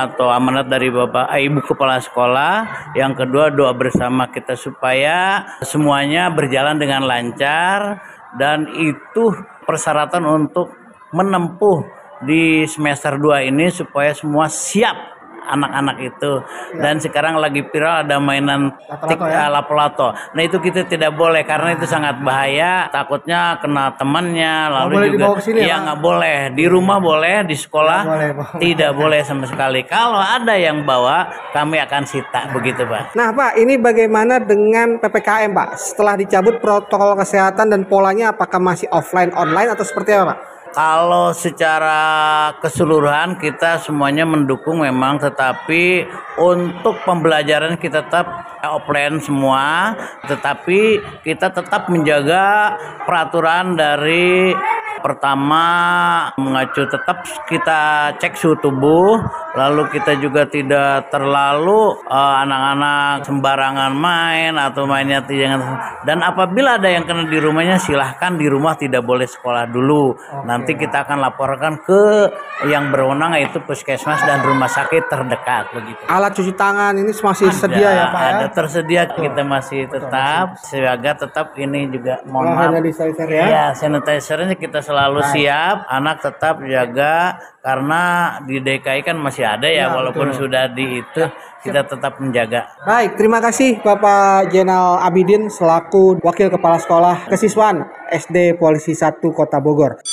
atau 0.09 0.29
amanat 0.29 0.69
dari 0.69 0.93
Bapak 0.93 1.33
eh, 1.33 1.49
Ibu 1.49 1.65
Kepala 1.65 1.97
Sekolah. 1.97 2.53
Yang 2.93 3.25
kedua 3.25 3.49
doa 3.49 3.73
bersama 3.73 4.29
kita 4.29 4.53
supaya 4.53 5.45
semuanya 5.65 6.29
berjalan 6.29 6.77
dengan 6.77 7.05
lancar 7.05 8.01
dan 8.37 8.69
itu 8.77 9.33
persyaratan 9.65 10.25
untuk 10.25 10.73
menempuh 11.13 11.85
di 12.25 12.63
semester 12.65 13.19
2 13.19 13.51
ini 13.51 13.69
supaya 13.69 14.15
semua 14.15 14.47
siap 14.47 15.12
anak-anak 15.47 15.97
itu 16.01 16.31
ya. 16.41 16.81
dan 16.81 16.95
sekarang 17.00 17.38
lagi 17.38 17.62
viral 17.67 18.07
ada 18.07 18.17
mainan 18.17 18.73
tik 19.07 19.19
ya? 19.19 19.51
lato-lato. 19.51 20.15
Nah 20.33 20.41
itu 20.41 20.57
kita 20.59 20.88
tidak 20.88 21.13
boleh 21.13 21.43
karena 21.43 21.75
itu 21.75 21.85
sangat 21.85 22.19
bahaya. 22.23 22.88
Takutnya 22.89 23.59
kena 23.59 23.93
temannya 23.95 24.55
lalu 24.71 24.93
boleh 24.95 25.09
juga 25.13 25.27
ya, 25.55 25.65
ya 25.67 25.75
nggak 25.83 26.00
boleh 26.00 26.38
di 26.55 26.65
rumah 26.67 26.97
boleh 26.97 27.45
di 27.47 27.55
sekolah 27.57 28.01
boleh, 28.05 28.29
tidak 28.59 28.91
boleh 29.01 29.19
sama 29.25 29.45
sekali. 29.45 29.83
Kalau 29.85 30.19
ada 30.19 30.55
yang 30.55 30.85
bawa 30.88 31.29
kami 31.51 31.79
akan 31.83 32.03
sita 32.07 32.50
begitu 32.51 32.88
pak. 32.88 33.13
Nah 33.13 33.35
pak 33.35 33.59
ini 33.59 33.77
bagaimana 33.77 34.39
dengan 34.41 34.97
ppkm 34.97 35.51
pak? 35.51 35.69
Setelah 35.77 36.15
dicabut 36.17 36.57
protokol 36.63 37.17
kesehatan 37.19 37.69
dan 37.69 37.81
polanya 37.85 38.31
apakah 38.33 38.59
masih 38.62 38.88
offline 38.89 39.33
online 39.35 39.73
atau 39.73 39.83
seperti 39.85 40.15
apa 40.15 40.33
pak? 40.33 40.39
Kalau 40.74 41.30
secara 41.38 42.01
keseluruhan 42.58 43.38
kita 43.38 43.77
semuanya 43.77 44.25
mendukung 44.25 44.82
memang 44.82 45.22
tetapi 45.22 46.10
untuk 46.42 46.98
pembelajaran 47.06 47.77
kita 47.77 48.01
tetap 48.01 48.25
offline 48.65 49.22
semua 49.22 49.94
tetapi 50.25 50.98
kita 51.22 51.53
tetap 51.53 51.94
menjaga 51.94 52.74
peraturan 53.06 53.77
dari 53.77 54.50
pertama 55.03 55.65
mengacu 56.39 56.88
tetap 56.88 57.27
kita 57.51 58.15
cek 58.15 58.39
suhu 58.39 58.55
tubuh 58.63 59.19
lalu 59.53 59.91
kita 59.91 60.15
juga 60.17 60.48
tidak 60.48 61.12
terlalu 61.12 62.00
uh, 62.07 62.36
anak-anak 62.48 63.27
sembarangan 63.27 63.91
main 63.91 64.55
atau 64.55 64.88
mainnya 64.88 65.19
tidak 65.27 65.60
dan 66.07 66.24
apabila 66.24 66.79
ada 66.79 66.88
yang 66.88 67.03
kena 67.03 67.27
di 67.27 67.36
rumahnya 67.38 67.75
silahkan 67.77 68.39
di 68.39 68.48
rumah 68.48 68.79
tidak 68.79 69.03
boleh 69.03 69.27
sekolah 69.27 69.67
dulu 69.67 70.15
Oke. 70.15 70.48
nanti 70.48 70.72
kita 70.79 71.03
akan 71.03 71.19
laporkan 71.19 71.83
ke 71.83 72.31
yang 72.72 72.88
berwenang 72.89 73.36
yaitu 73.36 73.60
puskesmas 73.60 74.24
dan 74.24 74.39
rumah 74.39 74.72
sakit 74.72 75.12
terdekat 75.12 75.75
begitu 75.75 76.00
alat 76.07 76.31
cuci 76.31 76.55
tangan 76.55 76.95
ini 76.95 77.12
masih 77.12 77.51
ada, 77.51 77.60
sedia 77.60 77.89
ya 77.91 78.05
pak 78.07 78.22
ya? 78.24 78.31
ada 78.31 78.45
tersedia 78.55 79.01
Betul. 79.03 79.22
kita 79.27 79.41
masih 79.43 79.81
tetap 79.91 80.45
semoga 80.63 81.12
tetap 81.27 81.48
ini 81.60 81.91
juga 81.91 82.24
mohon 82.24 82.55
maaf 82.55 82.79
ya, 83.27 83.45
ya 83.45 83.65
sanitizernya 83.75 84.55
kita 84.55 84.79
selalu 84.79 84.92
Baik. 84.93 85.33
siap, 85.33 85.77
anak 85.89 86.21
tetap 86.21 86.62
jaga 86.62 87.39
karena 87.63 88.01
di 88.45 88.62
DKI 88.62 89.01
kan 89.01 89.17
masih 89.17 89.47
ada 89.47 89.65
ya, 89.65 89.89
ya 89.89 89.95
walaupun 89.95 90.29
betul. 90.29 90.45
sudah 90.45 90.69
di 90.69 91.01
itu 91.01 91.23
kita 91.63 91.88
tetap 91.88 92.19
menjaga. 92.19 92.67
Baik, 92.83 93.15
terima 93.15 93.39
kasih 93.39 93.79
Bapak 93.79 94.51
Jenal 94.51 95.00
Abidin 95.00 95.47
selaku 95.47 96.19
Wakil 96.19 96.51
Kepala 96.51 96.77
Sekolah 96.77 97.31
Kesiswaan 97.31 97.88
SD 98.12 98.59
Polisi 98.59 98.91
1 98.91 99.23
Kota 99.31 99.63
Bogor. 99.63 100.03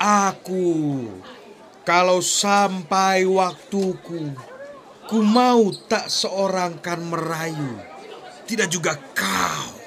Aku 0.00 1.08
kalau 1.84 2.20
sampai 2.20 3.24
waktuku 3.24 4.32
ku 5.10 5.18
mau 5.26 5.74
tak 5.88 6.06
seorang 6.06 6.78
kan 6.78 7.02
merayu 7.02 7.82
tidak 8.46 8.70
juga 8.70 8.94
kau 9.10 9.79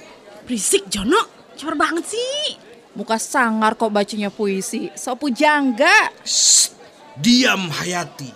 Berisik 0.43 0.91
Jono, 0.91 1.23
ceper 1.55 1.79
banget 1.79 2.11
sih. 2.11 2.59
Muka 2.93 3.15
sangar 3.15 3.79
kok 3.79 3.89
bacanya 3.89 4.27
puisi, 4.27 4.91
so 4.93 5.15
pujangga. 5.15 6.11
Shh, 6.21 6.69
diam 7.15 7.71
Hayati. 7.71 8.29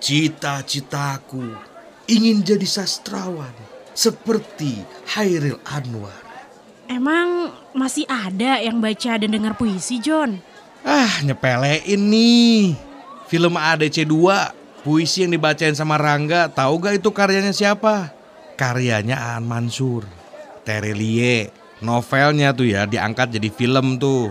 Cita-citaku 0.00 1.44
ingin 2.08 2.44
jadi 2.44 2.64
sastrawan 2.64 3.52
seperti 3.96 4.80
Hairil 5.16 5.60
Anwar. 5.64 6.20
Emang 6.88 7.56
masih 7.72 8.04
ada 8.04 8.60
yang 8.60 8.82
baca 8.82 9.16
dan 9.16 9.30
dengar 9.30 9.56
puisi, 9.56 9.96
John? 10.02 10.42
Ah, 10.84 11.20
nyepelein 11.24 12.00
nih. 12.00 12.74
Film 13.30 13.54
ADC 13.54 14.04
2, 14.04 14.82
puisi 14.82 15.22
yang 15.22 15.32
dibacain 15.32 15.76
sama 15.76 15.94
Rangga, 15.96 16.50
tahu 16.50 16.82
gak 16.82 16.98
itu 16.98 17.08
karyanya 17.14 17.54
siapa? 17.54 18.10
Karyanya 18.58 19.16
Aan 19.16 19.46
Mansur. 19.46 20.19
Terelie. 20.70 21.50
Novelnya 21.82 22.54
tuh 22.54 22.70
ya 22.70 22.86
diangkat 22.86 23.34
jadi 23.34 23.50
film 23.50 23.98
tuh. 23.98 24.30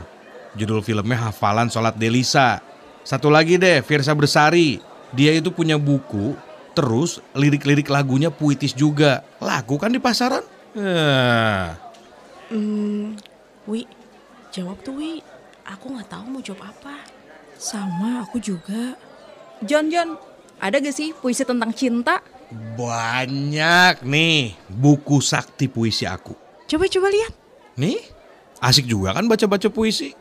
Judul 0.56 0.80
filmnya 0.80 1.28
Hafalan 1.28 1.68
Sholat 1.68 2.00
Delisa. 2.00 2.64
Satu 3.04 3.28
lagi 3.28 3.60
deh, 3.60 3.84
Firsa 3.84 4.16
Bersari. 4.16 4.80
Dia 5.12 5.36
itu 5.36 5.52
punya 5.52 5.76
buku, 5.76 6.38
terus 6.72 7.20
lirik-lirik 7.36 7.92
lagunya 7.92 8.32
puitis 8.32 8.72
juga. 8.72 9.26
Lagu 9.44 9.76
kan 9.76 9.92
di 9.92 10.00
pasaran? 10.00 10.46
Eh. 10.78 11.68
Hmm, 12.54 13.18
Wi, 13.66 13.84
jawab 14.54 14.80
tuh 14.86 14.96
Wi. 15.02 15.20
Aku 15.66 15.92
nggak 15.94 16.10
tahu 16.10 16.26
mau 16.30 16.42
jawab 16.42 16.70
apa. 16.70 17.04
Sama 17.58 18.24
aku 18.26 18.38
juga. 18.38 18.96
John, 19.66 19.92
John, 19.92 20.16
ada 20.62 20.80
gak 20.80 20.96
sih 20.96 21.12
puisi 21.12 21.44
tentang 21.44 21.76
cinta? 21.76 22.24
Banyak 22.50 24.02
nih 24.02 24.58
buku 24.66 25.22
sakti 25.22 25.70
puisi 25.70 26.10
aku. 26.10 26.34
Coba-coba 26.66 27.08
lihat. 27.14 27.34
Nih, 27.78 28.02
asik 28.58 28.90
juga 28.90 29.14
kan 29.14 29.30
baca-baca 29.30 29.70
puisi. 29.70 30.18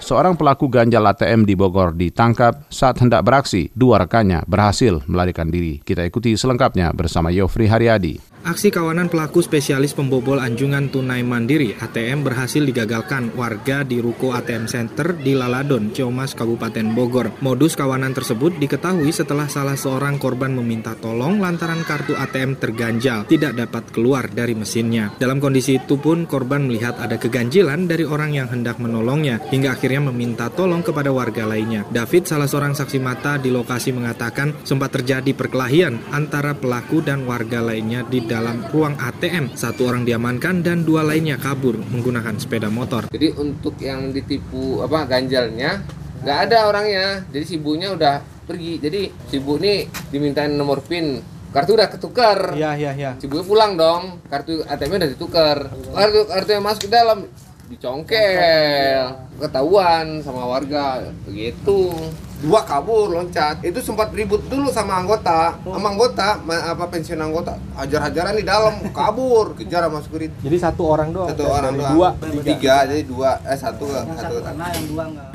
Seorang 0.00 0.32
pelaku 0.32 0.66
ganjal 0.66 1.04
ATM 1.04 1.44
di 1.44 1.52
Bogor 1.52 1.92
ditangkap 1.92 2.64
saat 2.72 2.96
hendak 3.04 3.20
beraksi. 3.20 3.68
Dua 3.76 4.00
rekannya 4.00 4.42
berhasil 4.48 5.04
melarikan 5.04 5.52
diri. 5.52 5.78
Kita 5.78 6.00
ikuti 6.02 6.32
selengkapnya 6.34 6.90
bersama 6.96 7.28
Yofri 7.28 7.68
Haryadi. 7.68 8.29
Aksi 8.40 8.72
kawanan 8.72 9.12
pelaku 9.12 9.44
spesialis 9.44 9.92
pembobol 9.92 10.40
anjungan 10.40 10.88
tunai 10.88 11.20
mandiri 11.20 11.76
ATM 11.76 12.24
berhasil 12.24 12.64
digagalkan 12.64 13.36
warga 13.36 13.84
di 13.84 14.00
Ruko 14.00 14.32
ATM 14.32 14.64
Center 14.64 15.12
di 15.12 15.36
Laladon, 15.36 15.92
Ciomas, 15.92 16.32
Kabupaten 16.32 16.96
Bogor. 16.96 17.36
Modus 17.44 17.76
kawanan 17.76 18.16
tersebut 18.16 18.56
diketahui 18.56 19.12
setelah 19.12 19.44
salah 19.44 19.76
seorang 19.76 20.16
korban 20.16 20.56
meminta 20.56 20.96
tolong 20.96 21.36
lantaran 21.36 21.84
kartu 21.84 22.16
ATM 22.16 22.56
terganjal, 22.56 23.28
tidak 23.28 23.60
dapat 23.60 23.92
keluar 23.92 24.24
dari 24.32 24.56
mesinnya. 24.56 25.12
Dalam 25.20 25.36
kondisi 25.36 25.76
itu 25.76 26.00
pun 26.00 26.24
korban 26.24 26.64
melihat 26.64 26.96
ada 26.96 27.20
keganjilan 27.20 27.92
dari 27.92 28.08
orang 28.08 28.32
yang 28.32 28.48
hendak 28.48 28.80
menolongnya, 28.80 29.36
hingga 29.52 29.76
akhirnya 29.76 30.08
meminta 30.08 30.48
tolong 30.48 30.80
kepada 30.80 31.12
warga 31.12 31.44
lainnya. 31.44 31.84
David, 31.92 32.24
salah 32.24 32.48
seorang 32.48 32.72
saksi 32.72 33.04
mata 33.04 33.36
di 33.36 33.52
lokasi 33.52 33.92
mengatakan 33.92 34.64
sempat 34.64 34.96
terjadi 34.96 35.36
perkelahian 35.36 36.00
antara 36.08 36.56
pelaku 36.56 37.04
dan 37.04 37.28
warga 37.28 37.60
lainnya 37.60 38.00
di 38.08 38.29
dalam 38.30 38.62
ruang 38.70 38.94
ATM. 38.94 39.58
Satu 39.58 39.90
orang 39.90 40.06
diamankan 40.06 40.62
dan 40.62 40.86
dua 40.86 41.02
lainnya 41.02 41.34
kabur 41.34 41.74
menggunakan 41.82 42.38
sepeda 42.38 42.70
motor. 42.70 43.10
Jadi 43.10 43.34
untuk 43.34 43.74
yang 43.82 44.14
ditipu 44.14 44.86
apa 44.86 45.10
ganjalnya 45.10 45.82
nggak 46.22 46.38
ada 46.46 46.70
orangnya. 46.70 47.26
Jadi 47.34 47.44
si 47.44 47.54
ibunya 47.58 47.90
udah 47.90 48.22
pergi. 48.46 48.78
Jadi 48.78 49.10
si 49.26 49.42
ibu 49.42 49.58
ini 49.58 49.90
dimintain 50.14 50.54
nomor 50.54 50.86
PIN 50.86 51.18
kartu 51.50 51.74
udah 51.74 51.90
ketukar. 51.90 52.54
Iya, 52.54 52.78
iya, 52.78 52.92
iya. 52.94 53.10
Si 53.18 53.26
ibunya 53.26 53.42
pulang 53.42 53.74
dong. 53.74 54.22
Kartu 54.30 54.62
ATM 54.62 55.02
udah 55.02 55.10
ditukar. 55.10 55.58
Kartu 55.90 56.20
kartu 56.30 56.50
yang 56.54 56.62
masuk 56.62 56.86
ke 56.86 56.94
dalam 56.94 57.26
dicongkel 57.70 59.06
ketahuan 59.38 60.18
sama 60.26 60.42
warga 60.42 61.06
begitu 61.22 61.94
dua 62.40 62.64
kabur 62.64 63.12
loncat. 63.12 63.60
Itu 63.60 63.78
sempat 63.80 64.10
ribut 64.10 64.40
dulu 64.48 64.72
sama 64.72 64.96
anggota. 64.96 65.54
Sama 65.60 65.88
anggota 65.92 66.40
ma- 66.40 66.72
apa 66.72 66.88
pensiun 66.88 67.20
anggota. 67.20 67.54
Hajar-hajaran 67.76 68.34
di 68.34 68.44
dalam 68.44 68.74
kabur. 68.96 69.52
Kejar 69.54 69.86
sama 69.86 70.00
security. 70.00 70.32
Jadi 70.40 70.56
satu 70.56 70.82
orang 70.88 71.12
doang. 71.12 71.28
satu 71.30 71.44
orang 71.46 71.72
doang. 71.76 71.94
Dua. 71.94 72.08
tiga 72.42 72.84
jadi 72.84 73.02
dua. 73.04 73.30
Eh 73.44 73.56
satu 73.56 73.84
satu 73.86 74.36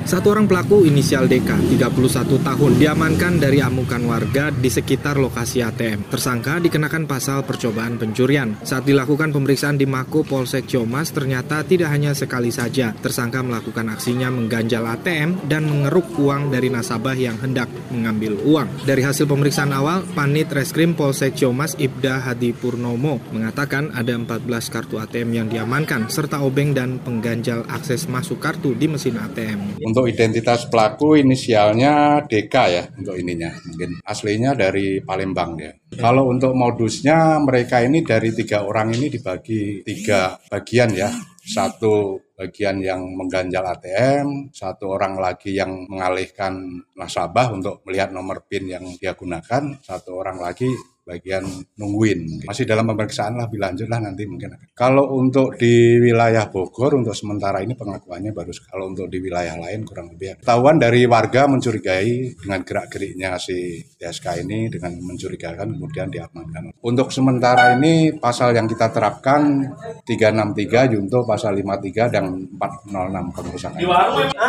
Satu 0.06 0.26
orang 0.30 0.46
pelaku 0.46 0.86
inisial 0.86 1.26
DK, 1.26 1.50
31 1.78 2.38
tahun, 2.38 2.72
diamankan 2.78 3.42
dari 3.42 3.58
amukan 3.58 4.02
warga 4.06 4.54
di 4.54 4.70
sekitar 4.70 5.18
lokasi 5.18 5.62
ATM. 5.62 6.06
Tersangka 6.06 6.62
dikenakan 6.62 7.10
pasal 7.10 7.42
percobaan 7.42 7.98
pencurian. 7.98 8.54
Saat 8.62 8.86
dilakukan 8.86 9.34
pemeriksaan 9.34 9.74
di 9.74 9.86
Mako 9.86 10.22
Polsek 10.22 10.70
Ciomas, 10.70 11.10
ternyata 11.10 11.66
tidak 11.66 11.90
hanya 11.90 12.14
sekali 12.14 12.54
saja. 12.54 12.94
Tersangka 12.94 13.42
melakukan 13.42 13.90
aksinya 13.90 14.30
mengganjal 14.30 14.86
ATM 14.86 15.50
dan 15.50 15.66
mengeruk 15.66 16.06
uang 16.18 16.54
dari 16.54 16.70
nasabah 16.70 16.95
yang 17.16 17.36
hendak 17.40 17.68
mengambil 17.92 18.36
uang. 18.44 18.68
Dari 18.84 19.02
hasil 19.04 19.28
pemeriksaan 19.28 19.70
awal, 19.70 20.02
Panit 20.16 20.50
Reskrim 20.50 20.96
Polsek 20.96 21.36
Ciomas 21.36 21.76
Ibda 21.76 22.24
Hadi 22.24 22.56
Purnomo 22.56 23.20
mengatakan 23.30 23.92
ada 23.92 24.16
14 24.16 24.46
kartu 24.72 24.98
ATM 24.98 25.28
yang 25.32 25.46
diamankan, 25.46 26.08
serta 26.08 26.42
obeng 26.42 26.72
dan 26.72 26.98
pengganjal 27.02 27.66
akses 27.68 28.08
masuk 28.08 28.40
kartu 28.40 28.72
di 28.74 28.86
mesin 28.88 29.20
ATM. 29.20 29.80
Untuk 29.84 30.08
identitas 30.08 30.66
pelaku 30.66 31.20
inisialnya 31.20 32.24
DK 32.26 32.54
ya 32.72 32.84
untuk 32.96 33.14
ininya. 33.16 33.52
Mungkin 33.66 34.00
aslinya 34.02 34.56
dari 34.56 35.00
Palembang 35.04 35.58
ya. 35.60 35.72
Kalau 35.96 36.28
untuk 36.28 36.52
modusnya 36.52 37.40
mereka 37.40 37.80
ini 37.80 38.02
dari 38.02 38.34
tiga 38.34 38.66
orang 38.66 38.92
ini 38.92 39.08
dibagi 39.08 39.80
tiga 39.86 40.36
bagian 40.50 40.90
ya. 40.92 41.10
Satu 41.46 42.25
bagian 42.36 42.84
yang 42.84 43.00
mengganjal 43.16 43.64
ATM, 43.64 44.52
satu 44.52 44.92
orang 44.92 45.16
lagi 45.16 45.56
yang 45.56 45.88
mengalihkan 45.88 46.84
nasabah 46.92 47.56
untuk 47.56 47.80
melihat 47.88 48.12
nomor 48.12 48.44
PIN 48.44 48.68
yang 48.76 48.84
dia 49.00 49.16
gunakan, 49.16 49.80
satu 49.80 50.20
orang 50.20 50.38
lagi 50.44 50.68
bagian 51.06 51.46
nungguin. 51.78 52.50
Masih 52.50 52.66
dalam 52.66 52.90
pemeriksaan 52.90 53.38
lebih 53.38 53.62
lanjut 53.62 53.86
lah 53.86 54.02
nanti 54.02 54.26
mungkin. 54.26 54.58
Kalau 54.74 55.14
untuk 55.14 55.54
di 55.54 56.02
wilayah 56.02 56.50
Bogor 56.50 56.98
untuk 56.98 57.14
sementara 57.14 57.62
ini 57.62 57.78
pengakuannya 57.78 58.34
baru 58.34 58.50
kalau 58.66 58.90
untuk 58.90 59.06
di 59.06 59.22
wilayah 59.22 59.54
lain 59.54 59.86
kurang 59.86 60.10
lebih. 60.10 60.42
Ketahuan 60.42 60.82
dari 60.82 61.06
warga 61.06 61.46
mencurigai 61.46 62.34
dengan 62.42 62.66
gerak-geriknya 62.66 63.38
si 63.38 63.78
TSK 64.02 64.42
ini 64.42 64.66
dengan 64.66 64.98
mencurigakan 64.98 65.78
kemudian 65.78 66.10
diamankan. 66.10 66.74
Untuk 66.82 67.14
sementara 67.14 67.78
ini 67.78 68.18
pasal 68.18 68.50
yang 68.58 68.66
kita 68.66 68.90
terapkan 68.90 69.62
363 70.02 70.90
junto 70.90 71.22
pasal 71.22 71.54
53 71.54 72.10
dan 72.10 72.50
406 72.50 73.36
pengerusakan. 73.36 73.78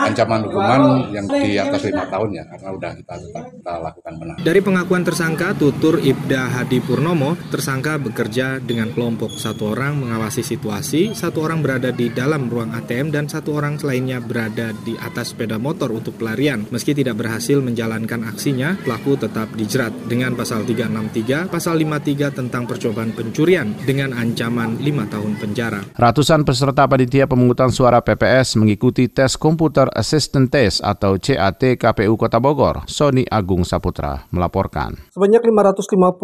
Ancaman 0.10 0.42
hukuman 0.50 0.82
yang 1.14 1.30
di 1.30 1.62
atas 1.62 1.86
lima 1.86 2.10
tahun 2.10 2.30
ya 2.34 2.44
karena 2.50 2.70
udah 2.74 2.92
kita 2.98 3.14
tetap 3.22 3.46
kita 3.54 3.74
lakukan 3.78 4.14
benar. 4.18 4.36
Dari 4.42 4.60
pengakuan 4.66 5.04
tersangka, 5.06 5.54
tutur 5.54 6.02
Ibda 6.02 6.47
Hadi 6.48 6.80
Purnomo, 6.80 7.36
tersangka 7.52 8.00
bekerja 8.00 8.60
dengan 8.64 8.92
kelompok. 8.92 9.36
Satu 9.36 9.76
orang 9.76 10.02
mengawasi 10.02 10.42
situasi, 10.42 11.12
satu 11.14 11.44
orang 11.44 11.60
berada 11.62 11.92
di 11.92 12.10
dalam 12.10 12.48
ruang 12.48 12.74
ATM, 12.74 13.12
dan 13.12 13.28
satu 13.28 13.60
orang 13.60 13.78
lainnya 13.84 14.24
berada 14.24 14.74
di 14.84 14.98
atas 14.98 15.36
sepeda 15.36 15.60
motor 15.60 15.92
untuk 15.94 16.18
pelarian. 16.18 16.66
Meski 16.74 16.98
tidak 16.98 17.20
berhasil 17.20 17.60
menjalankan 17.62 18.26
aksinya, 18.26 18.80
pelaku 18.82 19.20
tetap 19.20 19.52
dijerat 19.54 19.94
dengan 20.08 20.34
pasal 20.34 20.64
363, 20.64 21.52
pasal 21.52 21.78
53 21.80 22.32
tentang 22.34 22.64
percobaan 22.66 23.12
pencurian 23.14 23.76
dengan 23.86 24.16
ancaman 24.16 24.80
5 24.82 25.14
tahun 25.14 25.34
penjara. 25.38 25.82
Ratusan 25.94 26.44
peserta 26.48 26.88
panitia 26.88 27.28
pemungutan 27.30 27.70
suara 27.70 28.02
PPS 28.02 28.58
mengikuti 28.58 29.12
tes 29.12 29.36
Computer 29.36 29.88
Assistant 29.94 30.50
Test 30.50 30.82
atau 30.82 31.20
CAT 31.20 31.78
KPU 31.78 32.16
Kota 32.16 32.40
Bogor. 32.40 32.88
Sony 32.90 33.28
Agung 33.28 33.68
Saputra 33.68 34.26
melaporkan. 34.32 34.96
Sebanyak 35.14 35.42
556 35.44 36.18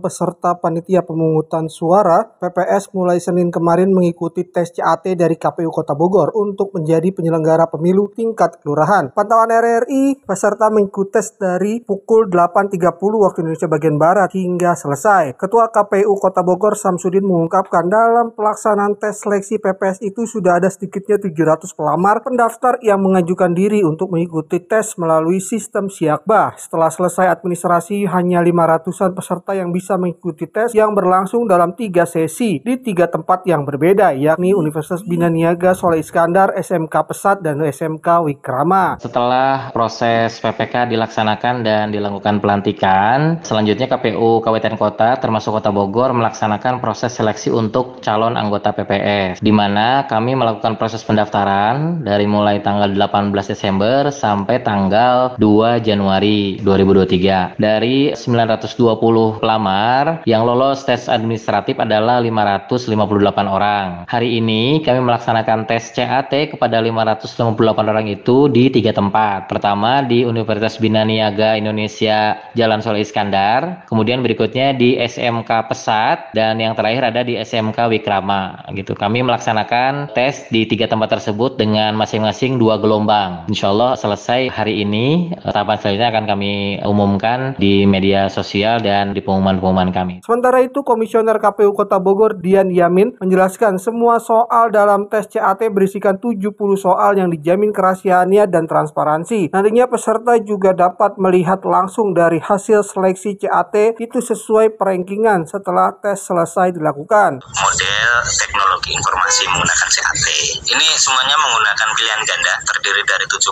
peserta 0.00 0.56
panitia 0.56 1.04
pemungutan 1.04 1.68
suara 1.68 2.24
PPS 2.38 2.94
mulai 2.96 3.20
Senin 3.20 3.52
kemarin 3.52 3.92
mengikuti 3.92 4.46
tes 4.48 4.72
CAT 4.72 5.12
dari 5.18 5.36
KPU 5.36 5.68
Kota 5.68 5.92
Bogor 5.92 6.32
untuk 6.38 6.72
menjadi 6.72 7.12
penyelenggara 7.12 7.68
pemilu 7.68 8.08
tingkat 8.14 8.62
kelurahan. 8.62 9.12
Pantauan 9.12 9.50
RRI, 9.50 10.22
peserta 10.22 10.70
mengikuti 10.70 11.10
tes 11.10 11.34
dari 11.34 11.82
pukul 11.82 12.30
8.30 12.30 12.78
waktu 13.00 13.38
Indonesia 13.42 13.66
bagian 13.66 13.98
Barat 13.98 14.30
hingga 14.36 14.78
selesai. 14.78 15.34
Ketua 15.34 15.74
KPU 15.74 16.14
Kota 16.16 16.46
Bogor 16.46 16.78
Samsudin 16.78 17.26
mengungkapkan 17.26 17.90
dalam 17.90 18.30
pelaksanaan 18.30 18.94
tes 18.94 19.20
seleksi 19.24 19.58
PPS 19.58 20.00
itu 20.06 20.22
sudah 20.28 20.62
ada 20.62 20.70
sedikitnya 20.70 21.18
700 21.18 21.74
pelamar 21.74 22.22
pendaftar 22.22 22.78
yang 22.80 23.02
mengajukan 23.02 23.50
diri 23.50 23.82
untuk 23.82 24.14
mengikuti 24.14 24.62
tes 24.62 24.94
melalui 25.00 25.42
sistem 25.42 25.90
Siakba. 25.90 26.54
Setelah 26.54 26.92
selesai 26.92 27.26
administrasi, 27.26 28.06
hanya 28.06 28.38
500-an 28.44 29.12
peserta 29.16 29.49
yang 29.54 29.74
bisa 29.74 29.96
mengikuti 29.96 30.46
tes 30.46 30.72
yang 30.74 30.92
berlangsung 30.94 31.46
dalam 31.46 31.74
tiga 31.74 32.06
sesi 32.06 32.60
di 32.60 32.74
tiga 32.80 33.06
tempat 33.10 33.46
yang 33.46 33.66
berbeda, 33.66 34.14
yakni 34.14 34.54
Universitas 34.54 35.02
Bina 35.06 35.26
Niaga 35.26 35.72
Soleh 35.72 36.02
Iskandar, 36.02 36.54
SMK 36.58 36.94
Pesat, 37.06 37.42
dan 37.42 37.60
SMK 37.60 38.26
Wikrama. 38.26 38.98
Setelah 39.00 39.72
proses 39.72 40.38
PPK 40.38 40.90
dilaksanakan 40.90 41.62
dan 41.62 41.90
dilakukan 41.90 42.38
pelantikan, 42.38 43.40
selanjutnya 43.42 43.90
KPU 43.90 44.44
Kabupaten 44.44 44.76
Kota 44.78 45.16
termasuk 45.18 45.58
Kota 45.58 45.72
Bogor 45.74 46.12
melaksanakan 46.14 46.78
proses 46.78 47.16
seleksi 47.16 47.50
untuk 47.50 47.98
calon 48.04 48.38
anggota 48.38 48.70
PPS, 48.70 49.42
di 49.42 49.50
mana 49.50 50.06
kami 50.06 50.38
melakukan 50.38 50.76
proses 50.78 51.02
pendaftaran 51.02 52.04
dari 52.04 52.24
mulai 52.28 52.62
tanggal 52.62 52.92
18 52.92 53.32
Desember 53.50 54.08
sampai 54.14 54.62
tanggal 54.62 55.34
2 55.40 55.80
Januari 55.82 56.60
2023. 56.62 57.58
Dari 57.58 58.12
920 58.14 59.39
pelamar 59.40 60.20
yang 60.28 60.44
lolos 60.44 60.84
tes 60.84 61.08
administratif 61.08 61.80
adalah 61.80 62.20
558 62.20 63.00
orang. 63.48 64.04
Hari 64.04 64.36
ini 64.36 64.84
kami 64.84 65.00
melaksanakan 65.00 65.64
tes 65.64 65.90
CAT 65.96 66.30
kepada 66.52 66.78
558 66.84 67.56
orang 67.90 68.06
itu 68.12 68.52
di 68.52 68.68
tiga 68.68 68.92
tempat. 68.92 69.48
Pertama 69.48 70.04
di 70.04 70.28
Universitas 70.28 70.76
Bina 70.76 71.02
Niaga 71.02 71.56
Indonesia 71.56 72.36
Jalan 72.52 72.84
Soleh 72.84 73.02
Iskandar, 73.02 73.88
kemudian 73.88 74.20
berikutnya 74.20 74.76
di 74.76 75.00
SMK 75.00 75.48
Pesat 75.72 76.36
dan 76.36 76.60
yang 76.60 76.76
terakhir 76.76 77.08
ada 77.08 77.24
di 77.24 77.40
SMK 77.40 77.88
Wikrama 77.88 78.68
gitu. 78.76 78.92
Kami 78.92 79.24
melaksanakan 79.24 80.12
tes 80.12 80.44
di 80.52 80.68
tiga 80.68 80.84
tempat 80.84 81.16
tersebut 81.16 81.56
dengan 81.56 81.96
masing-masing 81.96 82.60
dua 82.60 82.76
gelombang. 82.76 83.48
Insya 83.48 83.72
Allah 83.72 83.96
selesai 83.96 84.52
hari 84.52 84.84
ini. 84.84 85.32
Tahapan 85.40 85.76
selanjutnya 85.80 86.10
akan 86.12 86.24
kami 86.28 86.52
umumkan 86.84 87.54
di 87.56 87.86
media 87.86 88.26
sosial 88.28 88.82
dan 88.82 89.14
di 89.14 89.19
pengumuman-pengumuman 89.22 89.90
kami. 89.92 90.14
Sementara 90.24 90.60
itu, 90.64 90.82
Komisioner 90.82 91.38
KPU 91.38 91.72
Kota 91.72 91.96
Bogor 92.02 92.38
Dian 92.40 92.68
Yamin 92.68 93.16
menjelaskan 93.20 93.76
semua 93.80 94.18
soal 94.18 94.72
dalam 94.72 95.06
tes 95.06 95.28
CAT 95.30 95.62
berisikan 95.72 96.18
70 96.18 96.52
soal 96.76 97.16
yang 97.16 97.28
dijamin 97.30 97.70
kerahasiaannya 97.70 98.48
dan 98.48 98.64
transparansi. 98.66 99.52
Nantinya 99.52 99.86
peserta 99.86 100.36
juga 100.40 100.72
dapat 100.72 101.16
melihat 101.20 101.62
langsung 101.64 102.12
dari 102.16 102.40
hasil 102.40 102.82
seleksi 102.82 103.36
CAT 103.36 104.00
itu 104.00 104.18
sesuai 104.18 104.76
perankingan 104.76 105.46
setelah 105.46 105.94
tes 106.00 106.20
selesai 106.20 106.74
dilakukan. 106.74 107.40
model 107.40 108.12
teknologi 108.38 108.90
informasi 108.96 109.42
menggunakan 109.50 109.88
CAT. 109.88 110.26
Ini 110.66 110.86
semuanya 110.96 111.36
menggunakan 111.36 111.88
pilihan 111.94 112.22
ganda 112.24 112.54
terdiri 112.64 113.02
dari 113.04 113.26
75 113.28 113.50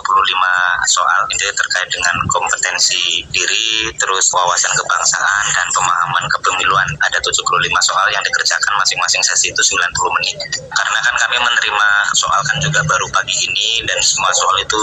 soal. 0.89 1.21
Ini 1.29 1.47
terkait 1.53 1.89
dengan 1.91 2.15
kompetensi 2.27 3.23
diri, 3.29 3.91
terus 3.95 4.31
wawasan 4.33 4.73
kebangsaan 4.75 5.45
dan 5.59 5.67
pemahaman 5.75 6.23
kepemiluan. 6.39 6.87
Ada 7.03 7.19
75 7.19 7.35
soal 7.83 8.07
yang 8.15 8.23
dikerjakan 8.23 8.73
masing-masing 8.79 9.19
sesi 9.27 9.51
itu 9.51 9.59
90 9.59 10.15
menit. 10.15 10.39
Karena 10.71 10.99
kan 11.03 11.15
kami 11.27 11.35
menerima 11.35 11.89
soal 12.15 12.39
kan 12.47 12.57
juga 12.63 12.79
baru 12.87 13.03
pagi 13.11 13.35
ini 13.43 13.83
dan 13.83 13.99
semua 13.99 14.31
soal 14.31 14.55
itu 14.63 14.79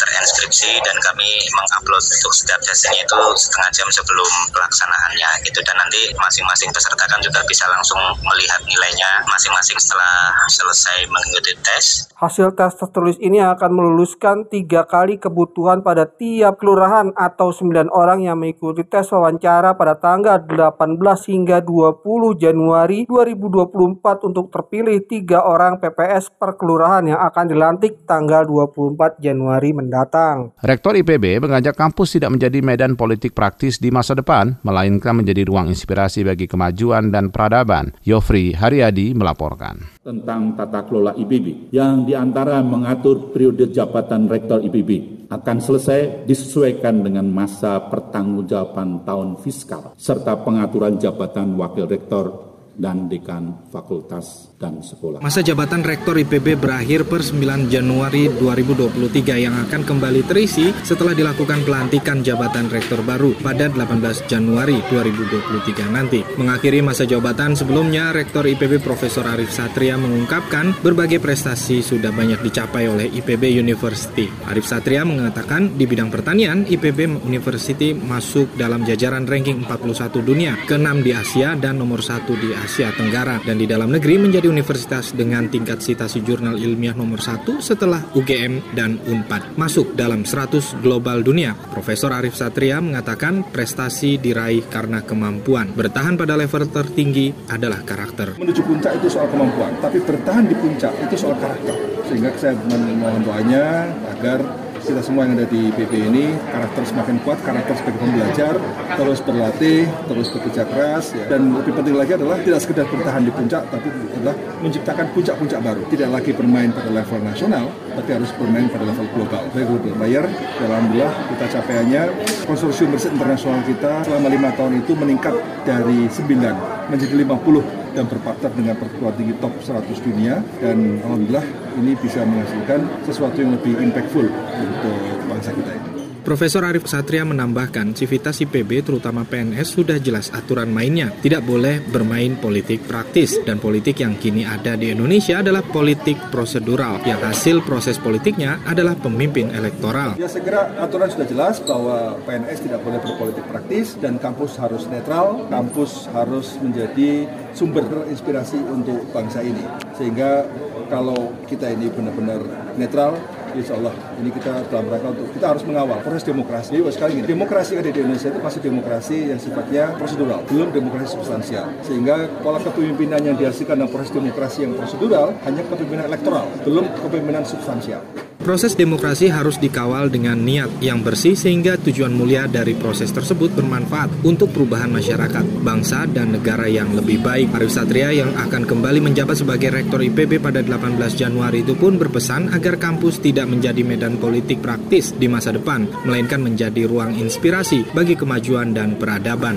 terinskripsi 0.00 0.80
dan 0.80 0.96
kami 1.04 1.28
mengupload 1.52 2.00
untuk 2.00 2.32
setiap 2.32 2.60
sesinya 2.64 3.04
itu 3.04 3.20
setengah 3.36 3.70
jam 3.76 3.88
sebelum 3.92 4.30
pelaksanaannya 4.50 5.30
gitu 5.44 5.60
dan 5.68 5.76
nanti 5.76 6.16
masing-masing 6.16 6.72
peserta 6.72 7.04
kan 7.04 7.20
juga 7.20 7.44
bisa 7.44 7.68
langsung 7.68 8.00
melihat 8.24 8.60
nilainya 8.64 9.10
masing-masing 9.28 9.76
setelah 9.76 10.32
selesai 10.48 11.04
mengikuti 11.10 11.52
tes. 11.60 12.08
Hasil 12.16 12.56
tes 12.56 12.72
tertulis 12.80 13.20
ini 13.20 13.44
akan 13.44 13.70
meluluskan 13.74 14.48
tiga 14.48 14.88
kali 14.88 15.20
kebutuhan 15.20 15.84
pada 15.84 16.08
tiap 16.08 16.56
kelurahan 16.56 17.12
atau 17.12 17.52
9 17.52 17.90
orang 17.92 18.24
yang 18.24 18.40
mengikuti 18.40 18.86
tes 18.86 19.10
wawancara 19.12 19.76
pada 19.76 19.98
tanggal 20.14 20.46
18 20.78 20.78
hingga 21.26 21.58
20 21.66 22.38
Januari 22.38 23.02
2024 23.10 24.30
untuk 24.30 24.46
terpilih 24.46 25.02
tiga 25.10 25.42
orang 25.42 25.82
PPS 25.82 26.30
per 26.38 26.54
kelurahan 26.54 27.02
yang 27.02 27.18
akan 27.18 27.50
dilantik 27.50 28.06
tanggal 28.06 28.46
24 28.46 29.18
Januari 29.18 29.74
mendatang. 29.74 30.54
Rektor 30.62 30.94
IPB 30.94 31.42
mengajak 31.42 31.74
kampus 31.74 32.14
tidak 32.14 32.38
menjadi 32.38 32.62
medan 32.62 32.94
politik 32.94 33.34
praktis 33.34 33.82
di 33.82 33.90
masa 33.90 34.14
depan, 34.14 34.54
melainkan 34.62 35.18
menjadi 35.18 35.50
ruang 35.50 35.66
inspirasi 35.66 36.22
bagi 36.22 36.46
kemajuan 36.46 37.10
dan 37.10 37.34
peradaban. 37.34 37.90
Yofri 38.06 38.54
Haryadi 38.54 39.18
melaporkan. 39.18 39.82
Tentang 39.98 40.54
tata 40.54 40.86
kelola 40.86 41.18
IPB 41.18 41.74
yang 41.74 42.06
di 42.06 42.14
antara 42.14 42.62
mengatur 42.62 43.34
periode 43.34 43.66
jabatan 43.74 44.30
rektor 44.30 44.62
IPB 44.62 45.23
akan 45.34 45.58
selesai 45.58 46.30
disesuaikan 46.30 47.02
dengan 47.02 47.26
masa 47.26 47.82
pertanggungjawaban 47.90 49.02
tahun 49.02 49.42
fiskal 49.42 49.90
serta 49.98 50.46
pengaturan 50.46 50.94
jabatan 51.02 51.58
wakil 51.58 51.90
rektor 51.90 52.53
dan 52.74 53.06
dekan 53.06 53.70
fakultas 53.70 54.50
dan 54.58 54.82
sekolah. 54.82 55.22
Masa 55.22 55.40
jabatan 55.46 55.86
Rektor 55.86 56.18
IPB 56.18 56.58
berakhir 56.58 57.06
per 57.06 57.22
9 57.22 57.70
Januari 57.70 58.26
2023 58.30 59.44
yang 59.46 59.54
akan 59.66 59.82
kembali 59.86 60.26
terisi 60.26 60.74
setelah 60.82 61.14
dilakukan 61.14 61.62
pelantikan 61.62 62.26
jabatan 62.26 62.66
Rektor 62.66 63.06
baru 63.06 63.34
pada 63.38 63.70
18 63.70 64.26
Januari 64.26 64.82
2023 64.90 65.94
nanti. 65.94 66.20
Mengakhiri 66.34 66.82
masa 66.82 67.06
jabatan 67.06 67.54
sebelumnya, 67.54 68.10
Rektor 68.10 68.46
IPB 68.50 68.82
Profesor 68.82 69.26
Arif 69.30 69.54
Satria 69.54 69.94
mengungkapkan 69.94 70.74
berbagai 70.82 71.22
prestasi 71.22 71.78
sudah 71.78 72.10
banyak 72.10 72.42
dicapai 72.42 72.90
oleh 72.90 73.06
IPB 73.10 73.54
University. 73.54 74.26
Arif 74.50 74.66
Satria 74.66 75.06
mengatakan 75.06 75.78
di 75.78 75.86
bidang 75.86 76.10
pertanian, 76.10 76.66
IPB 76.66 77.22
University 77.22 77.94
masuk 77.94 78.58
dalam 78.58 78.82
jajaran 78.82 79.28
ranking 79.28 79.62
41 79.62 80.24
dunia, 80.24 80.58
ke-6 80.66 80.96
di 81.04 81.12
Asia 81.14 81.54
dan 81.54 81.78
nomor 81.78 82.02
1 82.02 82.26
di 82.34 82.50
Asia 82.50 82.63
Tenggara 82.64 83.44
dan 83.44 83.60
di 83.60 83.68
dalam 83.68 83.92
negeri 83.92 84.16
menjadi 84.16 84.48
universitas 84.48 85.12
dengan 85.12 85.52
tingkat 85.52 85.84
citasi 85.84 86.24
jurnal 86.24 86.56
ilmiah 86.56 86.96
nomor 86.96 87.20
satu 87.20 87.60
setelah 87.60 88.00
UGM 88.16 88.72
dan 88.72 88.96
UNPAD 89.04 89.60
masuk 89.60 89.92
dalam 89.92 90.24
100 90.24 90.80
global 90.80 91.20
dunia. 91.20 91.52
Profesor 91.52 92.16
Arif 92.16 92.40
Satria 92.40 92.80
mengatakan 92.80 93.44
prestasi 93.52 94.16
diraih 94.16 94.64
karena 94.72 95.04
kemampuan. 95.04 95.76
Bertahan 95.76 96.16
pada 96.16 96.40
level 96.40 96.64
tertinggi 96.72 97.36
adalah 97.52 97.84
karakter. 97.84 98.40
Menuju 98.40 98.64
puncak 98.64 98.96
itu 98.96 99.12
soal 99.12 99.28
kemampuan, 99.28 99.76
tapi 99.84 100.00
bertahan 100.00 100.48
di 100.48 100.56
puncak 100.56 100.96
itu 101.04 101.14
soal 101.20 101.36
karakter. 101.36 101.76
Sehingga 102.08 102.32
saya 102.40 102.56
mohon 102.96 103.20
doanya 103.28 103.92
agar 104.16 104.63
kita 104.84 105.00
semua 105.00 105.24
yang 105.24 105.34
ada 105.40 105.48
di 105.48 105.72
PP 105.72 105.92
ini 106.12 106.36
karakter 106.52 106.84
semakin 106.84 107.16
kuat, 107.24 107.40
karakter 107.40 107.74
sebagai 107.80 108.04
pembelajar, 108.04 108.54
terus 109.00 109.18
berlatih, 109.24 109.88
terus 110.04 110.28
bekerja 110.28 110.62
keras, 110.68 111.04
ya. 111.16 111.24
dan 111.32 111.56
lebih 111.56 111.72
penting 111.72 111.96
lagi 111.96 112.12
adalah 112.20 112.36
tidak 112.44 112.60
sekedar 112.60 112.84
bertahan 112.92 113.24
di 113.24 113.32
puncak, 113.32 113.64
tapi 113.72 113.88
adalah 113.88 114.36
menciptakan 114.60 115.06
puncak-puncak 115.16 115.60
baru. 115.64 115.82
Tidak 115.88 116.08
lagi 116.12 116.30
bermain 116.36 116.68
pada 116.70 116.92
level 116.92 117.20
nasional, 117.24 117.64
tapi 117.96 118.10
harus 118.12 118.30
bermain 118.36 118.68
pada 118.68 118.84
level 118.84 119.06
global. 119.16 119.42
Baik 119.56 119.66
global 119.72 119.92
player, 119.96 120.24
alhamdulillah 120.60 121.12
kita 121.32 121.44
capaiannya 121.58 122.02
konsorsium 122.44 122.92
riset 122.92 123.12
internasional 123.16 123.64
kita 123.64 124.04
selama 124.04 124.28
lima 124.28 124.52
tahun 124.52 124.84
itu 124.84 124.92
meningkat 124.92 125.34
dari 125.64 126.06
9 126.12 126.92
menjadi 126.92 127.14
50 127.24 127.83
dan 127.94 128.04
berpartner 128.10 128.50
dengan 128.52 128.74
perguruan 128.76 129.14
tinggi 129.14 129.34
top 129.38 129.54
100 129.62 129.86
dunia 130.02 130.42
dan 130.58 130.98
alhamdulillah 131.06 131.46
ini 131.78 131.94
bisa 131.98 132.26
menghasilkan 132.26 132.80
sesuatu 133.06 133.38
yang 133.38 133.54
lebih 133.54 133.78
impactful 133.78 134.26
untuk 134.58 134.98
bangsa 135.30 135.54
kita 135.54 135.72
ini. 135.72 135.93
Profesor 136.24 136.64
Arif 136.64 136.88
Satria 136.88 137.20
menambahkan, 137.20 137.92
civitas 137.92 138.40
IPB 138.40 138.80
terutama 138.80 139.28
PNS 139.28 139.76
sudah 139.76 140.00
jelas 140.00 140.32
aturan 140.32 140.72
mainnya. 140.72 141.12
Tidak 141.12 141.44
boleh 141.44 141.84
bermain 141.84 142.40
politik 142.40 142.88
praktis 142.88 143.36
dan 143.44 143.60
politik 143.60 144.00
yang 144.00 144.16
kini 144.16 144.40
ada 144.48 144.72
di 144.72 144.88
Indonesia 144.88 145.44
adalah 145.44 145.60
politik 145.60 146.16
prosedural 146.32 147.04
yang 147.04 147.20
hasil 147.20 147.60
proses 147.68 148.00
politiknya 148.00 148.64
adalah 148.64 148.96
pemimpin 148.96 149.52
elektoral. 149.52 150.16
Ya 150.16 150.24
segera 150.24 150.72
aturan 150.80 151.12
sudah 151.12 151.28
jelas 151.28 151.60
bahwa 151.60 152.16
PNS 152.24 152.72
tidak 152.72 152.80
boleh 152.80 153.04
berpolitik 153.04 153.44
praktis 153.44 153.92
dan 154.00 154.16
kampus 154.16 154.56
harus 154.56 154.88
netral, 154.88 155.44
kampus 155.52 156.08
harus 156.16 156.56
menjadi 156.56 157.28
sumber 157.52 157.84
inspirasi 158.08 158.64
untuk 158.64 159.12
bangsa 159.12 159.44
ini. 159.44 159.60
Sehingga 160.00 160.48
kalau 160.88 161.36
kita 161.44 161.68
ini 161.68 161.92
benar-benar 161.92 162.40
netral, 162.80 163.20
insya 163.54 163.78
Allah 163.78 163.94
ini 164.18 164.30
kita 164.34 164.66
dalam 164.70 164.86
rangka 164.90 165.08
untuk 165.14 165.30
kita 165.34 165.46
harus 165.54 165.62
mengawal 165.66 165.98
proses 166.02 166.24
demokrasi. 166.26 166.68
Jadi 166.74 166.82
sekali 166.90 167.10
lagi, 167.14 167.22
demokrasi 167.26 167.68
yang 167.74 167.82
ada 167.82 167.92
di 167.92 168.00
Indonesia 168.02 168.28
itu 168.30 168.40
masih 168.42 168.60
demokrasi 168.60 169.16
yang 169.30 169.40
sifatnya 169.40 169.84
prosedural, 169.94 170.40
belum 170.50 170.68
demokrasi 170.74 171.10
substansial. 171.14 171.66
Sehingga 171.86 172.26
pola 172.42 172.58
kepemimpinan 172.58 173.20
yang 173.22 173.36
dihasilkan 173.38 173.78
dalam 173.78 173.90
proses 173.90 174.10
demokrasi 174.10 174.66
yang 174.66 174.72
prosedural 174.74 175.34
hanya 175.46 175.60
kepemimpinan 175.66 176.04
elektoral, 176.10 176.46
belum 176.66 176.84
kepemimpinan 176.98 177.44
substansial. 177.46 178.02
Proses 178.44 178.76
demokrasi 178.76 179.32
harus 179.32 179.56
dikawal 179.56 180.12
dengan 180.12 180.36
niat 180.36 180.68
yang 180.84 181.00
bersih 181.00 181.32
sehingga 181.32 181.80
tujuan 181.80 182.12
mulia 182.12 182.44
dari 182.44 182.76
proses 182.76 183.08
tersebut 183.08 183.56
bermanfaat 183.56 184.20
untuk 184.20 184.52
perubahan 184.52 184.92
masyarakat, 184.92 185.64
bangsa, 185.64 186.04
dan 186.04 186.36
negara 186.36 186.68
yang 186.68 186.92
lebih 186.92 187.24
baik. 187.24 187.56
Arif 187.56 187.72
Satria 187.72 188.12
yang 188.12 188.36
akan 188.36 188.68
kembali 188.68 189.00
menjabat 189.00 189.40
sebagai 189.40 189.72
Rektor 189.72 190.04
IPB 190.04 190.44
pada 190.44 190.60
18 190.60 190.92
Januari 191.16 191.64
itu 191.64 191.72
pun 191.72 191.96
berpesan 191.96 192.52
agar 192.52 192.76
kampus 192.76 193.24
tidak 193.24 193.48
menjadi 193.48 193.80
medan 193.80 194.20
politik 194.20 194.60
praktis 194.60 195.16
di 195.16 195.24
masa 195.24 195.56
depan, 195.56 195.88
melainkan 196.04 196.44
menjadi 196.44 196.84
ruang 196.84 197.16
inspirasi 197.16 197.96
bagi 197.96 198.12
kemajuan 198.12 198.76
dan 198.76 199.00
peradaban. 199.00 199.56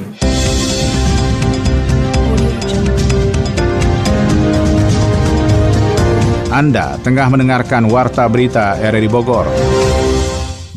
Anda 6.57 6.97
tengah 7.05 7.29
mendengarkan 7.29 7.85
Warta 7.85 8.25
Berita 8.25 8.81
RRI 8.81 9.05
Bogor. 9.05 9.45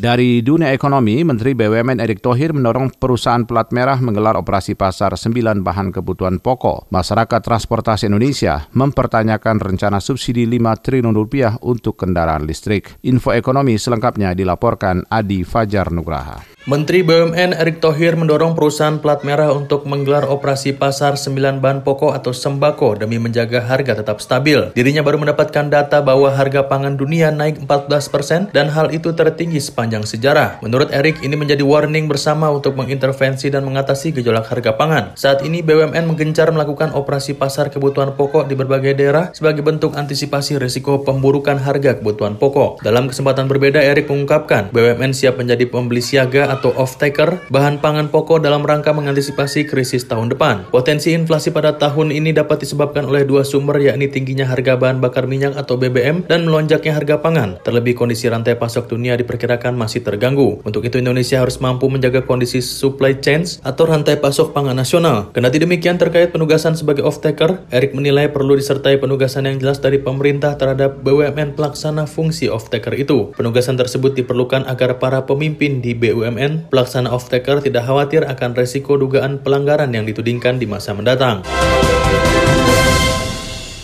Dari 0.00 0.40
dunia 0.40 0.72
ekonomi, 0.72 1.20
Menteri 1.20 1.52
BUMN 1.52 2.00
Erick 2.00 2.24
Thohir 2.24 2.56
mendorong 2.56 2.88
perusahaan 2.96 3.44
plat 3.44 3.68
merah 3.68 4.00
menggelar 4.00 4.32
operasi 4.32 4.72
pasar 4.72 5.12
9 5.12 5.60
bahan 5.60 5.92
kebutuhan 5.92 6.40
pokok. 6.40 6.88
Masyarakat 6.88 7.44
Transportasi 7.44 8.08
Indonesia 8.08 8.64
mempertanyakan 8.72 9.60
rencana 9.60 10.00
subsidi 10.00 10.48
5 10.48 10.80
triliun 10.80 11.12
rupiah 11.12 11.60
untuk 11.60 12.00
kendaraan 12.00 12.48
listrik. 12.48 12.96
Info 13.04 13.36
ekonomi 13.36 13.76
selengkapnya 13.76 14.32
dilaporkan 14.32 15.04
Adi 15.12 15.44
Fajar 15.44 15.92
Nugraha. 15.92 16.48
Menteri 16.68 17.00
BUMN 17.00 17.56
Erick 17.56 17.80
Thohir 17.80 18.20
mendorong 18.20 18.52
perusahaan 18.52 19.00
plat 19.00 19.24
merah 19.24 19.48
untuk 19.48 19.88
menggelar 19.88 20.28
operasi 20.28 20.76
pasar 20.76 21.16
9 21.16 21.56
bahan 21.56 21.80
pokok 21.80 22.12
atau 22.12 22.36
sembako 22.36 23.00
demi 23.00 23.16
menjaga 23.16 23.64
harga 23.64 23.96
tetap 23.96 24.20
stabil. 24.20 24.68
Dirinya 24.76 25.00
baru 25.00 25.16
mendapatkan 25.16 25.72
data 25.72 26.04
bahwa 26.04 26.28
harga 26.28 26.68
pangan 26.68 27.00
dunia 27.00 27.32
naik 27.32 27.64
14% 27.64 28.52
dan 28.52 28.68
hal 28.72 28.92
itu 28.92 29.08
tertinggi 29.16 29.56
sepanjang 29.56 29.89
sejarah. 29.98 30.62
Menurut 30.62 30.94
Erick, 30.94 31.18
ini 31.26 31.35
menjadi 31.35 31.66
warning 31.66 32.07
bersama 32.07 32.46
untuk 32.55 32.79
mengintervensi 32.79 33.50
dan 33.50 33.66
mengatasi 33.66 34.14
gejolak 34.14 34.46
harga 34.46 34.79
pangan. 34.79 35.05
Saat 35.18 35.42
ini 35.42 35.59
BUMN 35.66 36.07
menggencar 36.07 36.55
melakukan 36.55 36.94
operasi 36.94 37.35
pasar 37.35 37.74
kebutuhan 37.74 38.14
pokok 38.14 38.46
di 38.46 38.55
berbagai 38.55 38.94
daerah 38.94 39.35
sebagai 39.35 39.66
bentuk 39.66 39.98
antisipasi 39.98 40.62
risiko 40.62 41.03
pemburukan 41.03 41.59
harga 41.59 41.98
kebutuhan 41.98 42.38
pokok. 42.38 42.87
Dalam 42.87 43.11
kesempatan 43.11 43.50
berbeda, 43.50 43.83
Erick 43.83 44.07
mengungkapkan 44.07 44.70
BUMN 44.70 45.11
siap 45.11 45.42
menjadi 45.42 45.66
pembeli 45.66 46.05
siaga 46.05 46.53
atau 46.55 46.70
off-taker 46.79 47.50
bahan 47.50 47.83
pangan 47.83 48.12
pokok 48.12 48.44
dalam 48.44 48.62
rangka 48.62 48.94
mengantisipasi 48.94 49.66
krisis 49.66 50.07
tahun 50.07 50.31
depan. 50.31 50.68
Potensi 50.68 51.16
inflasi 51.16 51.50
pada 51.50 51.74
tahun 51.81 52.12
ini 52.12 52.37
dapat 52.37 52.62
disebabkan 52.62 53.09
oleh 53.09 53.24
dua 53.24 53.42
sumber 53.42 53.81
yakni 53.81 54.12
tingginya 54.12 54.44
harga 54.44 54.76
bahan 54.76 55.00
bakar 55.00 55.24
minyak 55.24 55.57
atau 55.57 55.81
BBM 55.81 56.29
dan 56.29 56.44
melonjaknya 56.44 56.92
harga 56.92 57.16
pangan. 57.24 57.57
Terlebih 57.64 57.96
kondisi 57.96 58.29
rantai 58.29 58.61
pasok 58.61 58.92
dunia 58.92 59.16
diperkirakan 59.16 59.79
masih 59.80 60.04
terganggu. 60.04 60.60
Untuk 60.68 60.84
itu 60.84 61.00
Indonesia 61.00 61.40
harus 61.40 61.56
mampu 61.56 61.88
menjaga 61.88 62.20
kondisi 62.28 62.60
supply 62.60 63.16
chains 63.24 63.56
atau 63.64 63.88
rantai 63.88 64.20
pasok 64.20 64.52
pangan 64.52 64.76
nasional. 64.76 65.32
Kendati 65.32 65.56
demikian 65.56 65.96
terkait 65.96 66.28
penugasan 66.28 66.76
sebagai 66.76 67.08
off-taker, 67.08 67.64
Erik 67.72 67.96
menilai 67.96 68.28
perlu 68.28 68.60
disertai 68.60 69.00
penugasan 69.00 69.48
yang 69.48 69.56
jelas 69.56 69.80
dari 69.80 69.96
pemerintah 69.96 70.60
terhadap 70.60 71.00
BUMN 71.00 71.56
pelaksana 71.56 72.04
fungsi 72.04 72.52
off-taker 72.52 72.92
itu. 73.00 73.32
Penugasan 73.32 73.80
tersebut 73.80 74.12
diperlukan 74.12 74.68
agar 74.68 75.00
para 75.00 75.24
pemimpin 75.24 75.80
di 75.80 75.96
BUMN 75.96 76.68
pelaksana 76.68 77.08
off-taker 77.08 77.64
tidak 77.64 77.88
khawatir 77.88 78.28
akan 78.28 78.52
resiko 78.52 79.00
dugaan 79.00 79.40
pelanggaran 79.40 79.88
yang 79.96 80.04
ditudingkan 80.04 80.60
di 80.60 80.68
masa 80.68 80.92
mendatang. 80.92 81.40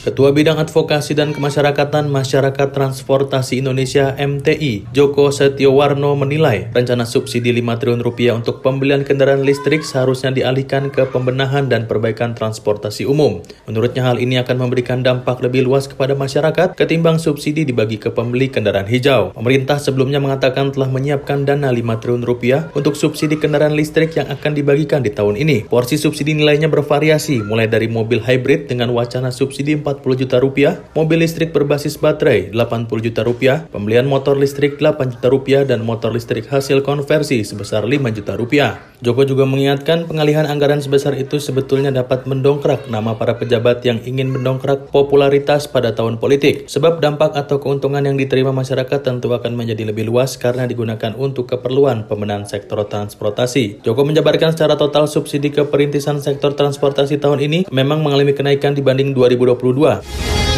Ketua 0.06 0.30
Bidang 0.30 0.62
Advokasi 0.62 1.18
dan 1.18 1.34
Kemasyarakatan 1.34 2.06
Masyarakat 2.06 2.70
Transportasi 2.70 3.58
Indonesia 3.58 4.14
MTI, 4.14 4.86
Joko 4.94 5.34
Setiowarno 5.34 6.14
menilai 6.14 6.70
rencana 6.70 7.02
subsidi 7.02 7.50
5 7.50 7.74
triliun 7.82 8.06
rupiah 8.06 8.38
untuk 8.38 8.62
pembelian 8.62 9.02
kendaraan 9.02 9.42
listrik 9.42 9.82
seharusnya 9.82 10.30
dialihkan 10.30 10.94
ke 10.94 11.10
pembenahan 11.10 11.66
dan 11.66 11.90
perbaikan 11.90 12.38
transportasi 12.38 13.02
umum. 13.02 13.42
Menurutnya 13.66 14.06
hal 14.06 14.22
ini 14.22 14.38
akan 14.38 14.70
memberikan 14.70 15.02
dampak 15.02 15.42
lebih 15.42 15.66
luas 15.66 15.90
kepada 15.90 16.14
masyarakat 16.14 16.78
ketimbang 16.78 17.18
subsidi 17.18 17.66
dibagi 17.66 17.98
ke 17.98 18.14
pembeli 18.14 18.46
kendaraan 18.46 18.86
hijau. 18.86 19.34
Pemerintah 19.34 19.82
sebelumnya 19.82 20.22
mengatakan 20.22 20.70
telah 20.70 20.86
menyiapkan 20.86 21.42
dana 21.42 21.74
5 21.74 21.82
triliun 21.82 22.22
rupiah 22.22 22.70
untuk 22.78 22.94
subsidi 22.94 23.42
kendaraan 23.42 23.74
listrik 23.74 24.14
yang 24.14 24.30
akan 24.30 24.54
dibagikan 24.54 25.02
di 25.02 25.10
tahun 25.10 25.34
ini. 25.34 25.66
Porsi 25.66 25.98
subsidi 25.98 26.38
nilainya 26.38 26.70
bervariasi 26.70 27.42
mulai 27.42 27.66
dari 27.66 27.90
mobil 27.90 28.22
hybrid 28.22 28.70
dengan 28.70 28.94
wacana 28.94 29.34
subsidi 29.34 29.74
4 29.74 29.95
40 29.96 30.22
juta 30.22 30.36
rupiah, 30.36 30.84
mobil 30.92 31.24
listrik 31.24 31.56
berbasis 31.56 31.96
baterai 31.96 32.52
80 32.52 32.88
juta 33.00 33.24
rupiah, 33.24 33.64
pembelian 33.72 34.04
motor 34.04 34.36
listrik 34.36 34.76
8 34.76 35.16
juta 35.16 35.28
rupiah, 35.32 35.62
dan 35.64 35.80
motor 35.80 36.12
listrik 36.12 36.44
hasil 36.52 36.84
konversi 36.84 37.40
sebesar 37.40 37.88
5 37.88 38.12
juta 38.12 38.36
rupiah. 38.36 38.76
Joko 39.04 39.28
juga 39.28 39.44
mengingatkan 39.44 40.08
pengalihan 40.08 40.48
anggaran 40.48 40.80
sebesar 40.80 41.12
itu 41.20 41.36
sebetulnya 41.36 41.92
dapat 41.92 42.24
mendongkrak 42.24 42.88
nama 42.88 43.12
para 43.12 43.36
pejabat 43.36 43.84
yang 43.84 44.00
ingin 44.00 44.32
mendongkrak 44.32 44.88
popularitas 44.88 45.68
pada 45.68 45.92
tahun 45.92 46.16
politik. 46.16 46.64
Sebab 46.64 47.04
dampak 47.04 47.36
atau 47.36 47.60
keuntungan 47.60 48.00
yang 48.00 48.16
diterima 48.16 48.56
masyarakat 48.56 49.04
tentu 49.04 49.28
akan 49.36 49.52
menjadi 49.52 49.84
lebih 49.92 50.08
luas 50.08 50.40
karena 50.40 50.64
digunakan 50.64 51.12
untuk 51.12 51.44
keperluan 51.44 52.08
pemenahan 52.08 52.48
sektor 52.48 52.80
transportasi. 52.88 53.84
Joko 53.84 54.08
menjabarkan 54.08 54.56
secara 54.56 54.80
total 54.80 55.04
subsidi 55.04 55.52
ke 55.52 55.68
perintisan 55.68 56.24
sektor 56.24 56.56
transportasi 56.56 57.20
tahun 57.20 57.44
ini 57.44 57.58
memang 57.68 58.00
mengalami 58.00 58.32
kenaikan 58.32 58.72
dibanding 58.72 59.12
2022 59.12 60.55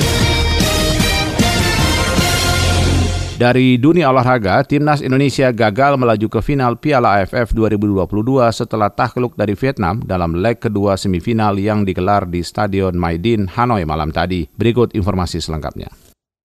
Dari 3.39 3.79
dunia 3.79 4.11
olahraga, 4.11 4.67
timnas 4.67 4.99
Indonesia 4.99 5.55
gagal 5.55 5.95
melaju 5.95 6.27
ke 6.27 6.43
final 6.43 6.75
Piala 6.75 7.23
AFF 7.23 7.55
2022 7.55 8.11
setelah 8.51 8.91
takluk 8.91 9.39
dari 9.39 9.55
Vietnam 9.55 10.03
dalam 10.03 10.35
leg 10.43 10.59
kedua 10.59 10.99
semifinal 10.99 11.55
yang 11.55 11.87
digelar 11.87 12.27
di 12.27 12.43
Stadion 12.43 12.99
Maidin, 12.99 13.47
Hanoi 13.47 13.87
malam 13.87 14.11
tadi. 14.11 14.51
Berikut 14.59 14.91
informasi 14.91 15.39
selengkapnya. 15.39 15.87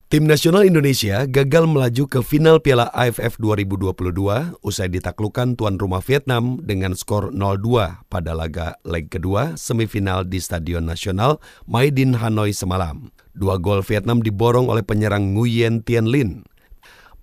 Tim 0.06 0.29
nasional 0.29 0.69
Indonesia 0.69 1.25
gagal 1.25 1.65
melaju 1.65 2.06
ke 2.06 2.21
final 2.21 2.62
Piala 2.62 2.93
AFF 2.93 3.41
2022 3.41 4.62
usai 4.62 4.86
ditaklukkan 4.86 5.58
tuan 5.58 5.82
rumah 5.82 6.06
Vietnam 6.06 6.62
dengan 6.62 6.93
skor 6.93 7.34
0-2 7.34 8.06
pada 8.06 8.38
laga 8.38 8.77
leg 8.86 9.10
kedua 9.10 9.58
semifinal 9.58 10.29
di 10.29 10.38
Stadion 10.38 10.86
Nasional 10.86 11.41
Maidin 11.65 12.21
Hanoi 12.21 12.53
semalam. 12.53 13.10
Dua 13.34 13.58
gol 13.58 13.82
Vietnam 13.82 14.21
diborong 14.21 14.69
oleh 14.69 14.86
penyerang 14.86 15.34
Nguyen 15.34 15.82
Tien 15.82 16.06
Lin. 16.06 16.53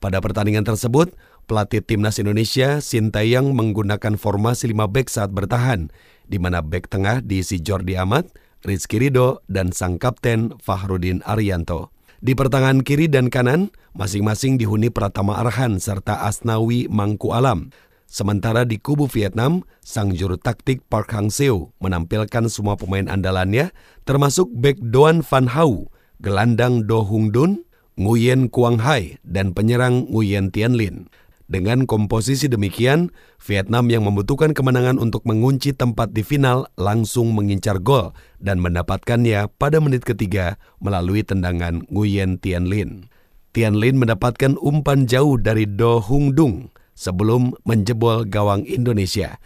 Pada 0.00 0.16
pertandingan 0.24 0.64
tersebut, 0.64 1.12
pelatih 1.44 1.84
timnas 1.84 2.16
Indonesia 2.16 2.80
Sintayong 2.80 3.52
menggunakan 3.52 4.16
formasi 4.16 4.72
5 4.72 4.88
back 4.88 5.12
saat 5.12 5.28
bertahan, 5.28 5.92
di 6.24 6.40
mana 6.40 6.64
back 6.64 6.88
tengah 6.88 7.20
diisi 7.20 7.60
Jordi 7.60 8.00
Amat, 8.00 8.32
Rizky 8.64 8.96
Rido, 8.96 9.44
dan 9.44 9.76
sang 9.76 10.00
kapten 10.00 10.56
Fahrudin 10.56 11.20
Arianto. 11.28 11.92
Di 12.16 12.32
pertangan 12.32 12.80
kiri 12.80 13.12
dan 13.12 13.28
kanan, 13.28 13.76
masing-masing 13.92 14.56
dihuni 14.56 14.88
Pratama 14.88 15.36
Arhan 15.36 15.76
serta 15.76 16.24
Asnawi 16.24 16.88
Mangku 16.88 17.36
Alam. 17.36 17.68
Sementara 18.08 18.64
di 18.64 18.80
kubu 18.80 19.04
Vietnam, 19.04 19.68
sang 19.84 20.16
juru 20.16 20.40
taktik 20.40 20.80
Park 20.88 21.12
Hang-seo 21.12 21.76
menampilkan 21.76 22.48
semua 22.48 22.80
pemain 22.80 23.04
andalannya, 23.04 23.68
termasuk 24.08 24.48
bek 24.48 24.80
Doan 24.80 25.20
Van 25.20 25.44
Hau, 25.52 25.92
gelandang 26.24 26.88
Do 26.88 27.04
Hung 27.04 27.36
Dun, 27.36 27.68
Nguyen 28.00 28.48
Quang 28.48 28.80
Hai, 28.80 29.20
dan 29.28 29.52
penyerang 29.52 30.08
Nguyen 30.08 30.48
Tien 30.48 30.72
Lin. 30.72 31.12
Dengan 31.52 31.84
komposisi 31.84 32.48
demikian, 32.48 33.12
Vietnam 33.44 33.92
yang 33.92 34.08
membutuhkan 34.08 34.56
kemenangan 34.56 34.96
untuk 34.96 35.28
mengunci 35.28 35.76
tempat 35.76 36.16
di 36.16 36.24
final 36.24 36.64
langsung 36.80 37.36
mengincar 37.36 37.76
gol 37.76 38.16
dan 38.40 38.56
mendapatkannya 38.64 39.52
pada 39.60 39.84
menit 39.84 40.08
ketiga 40.08 40.56
melalui 40.80 41.20
tendangan 41.20 41.84
Nguyen 41.92 42.40
Tien 42.40 42.72
Lin. 42.72 43.12
Tien 43.52 43.76
Lin 43.76 44.00
mendapatkan 44.00 44.56
umpan 44.64 45.04
jauh 45.04 45.36
dari 45.36 45.68
Do 45.68 46.00
Hung 46.00 46.32
Dung 46.32 46.72
sebelum 46.96 47.52
menjebol 47.68 48.24
gawang 48.24 48.64
Indonesia. 48.64 49.36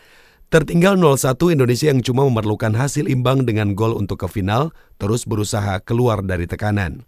Tertinggal 0.55 0.95
0-1 0.95 1.59
Indonesia 1.59 1.91
yang 1.91 2.07
cuma 2.07 2.23
memerlukan 2.31 2.79
hasil 2.79 3.11
imbang 3.11 3.43
dengan 3.43 3.75
gol 3.75 3.99
untuk 3.99 4.23
ke 4.23 4.31
final 4.31 4.71
terus 5.03 5.27
berusaha 5.27 5.83
keluar 5.83 6.23
dari 6.23 6.47
tekanan. 6.47 7.03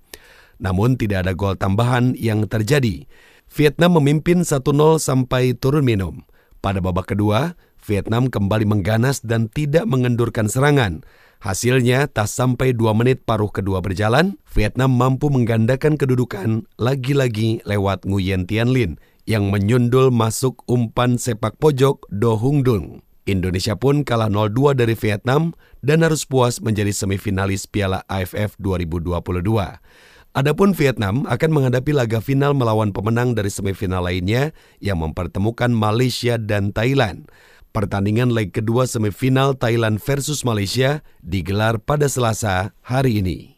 Namun 0.56 0.96
tidak 0.96 1.26
ada 1.26 1.32
gol 1.36 1.56
tambahan 1.56 2.16
yang 2.16 2.48
terjadi. 2.48 3.04
Vietnam 3.52 4.00
memimpin 4.00 4.42
1-0 4.42 4.64
sampai 4.98 5.54
turun 5.54 5.86
minum. 5.86 6.26
Pada 6.64 6.82
babak 6.82 7.14
kedua, 7.14 7.54
Vietnam 7.86 8.26
kembali 8.26 8.66
mengganas 8.66 9.22
dan 9.22 9.46
tidak 9.46 9.86
mengendurkan 9.86 10.50
serangan. 10.50 11.06
Hasilnya, 11.38 12.10
tak 12.10 12.26
sampai 12.26 12.74
dua 12.74 12.96
menit 12.96 13.22
paruh 13.22 13.52
kedua 13.52 13.78
berjalan, 13.78 14.40
Vietnam 14.50 14.96
mampu 14.96 15.30
menggandakan 15.30 15.94
kedudukan 15.94 16.66
lagi-lagi 16.80 17.62
lewat 17.62 18.02
Nguyen 18.08 18.48
Tien 18.50 18.72
Lin 18.72 18.98
yang 19.28 19.52
menyundul 19.52 20.10
masuk 20.10 20.66
umpan 20.66 21.20
sepak 21.20 21.54
pojok 21.62 22.02
Do 22.10 22.34
Hung 22.34 22.66
Dung. 22.66 23.04
Indonesia 23.26 23.74
pun 23.74 24.06
kalah 24.06 24.30
0-2 24.30 24.78
dari 24.78 24.94
Vietnam 24.94 25.50
dan 25.82 26.06
harus 26.06 26.22
puas 26.22 26.62
menjadi 26.62 26.94
semifinalis 26.94 27.66
Piala 27.66 28.06
AFF 28.06 28.54
2022. 28.62 29.42
Adapun 30.36 30.76
Vietnam 30.76 31.24
akan 31.32 31.48
menghadapi 31.48 31.96
laga 31.96 32.20
final 32.20 32.52
melawan 32.52 32.92
pemenang 32.92 33.32
dari 33.32 33.48
semifinal 33.48 34.04
lainnya 34.04 34.52
yang 34.84 35.00
mempertemukan 35.00 35.72
Malaysia 35.72 36.36
dan 36.36 36.76
Thailand. 36.76 37.32
Pertandingan 37.72 38.28
leg 38.28 38.52
kedua 38.52 38.84
semifinal 38.84 39.56
Thailand 39.56 39.96
versus 39.96 40.44
Malaysia 40.44 41.00
digelar 41.24 41.80
pada 41.80 42.04
Selasa 42.04 42.76
hari 42.84 43.24
ini. 43.24 43.56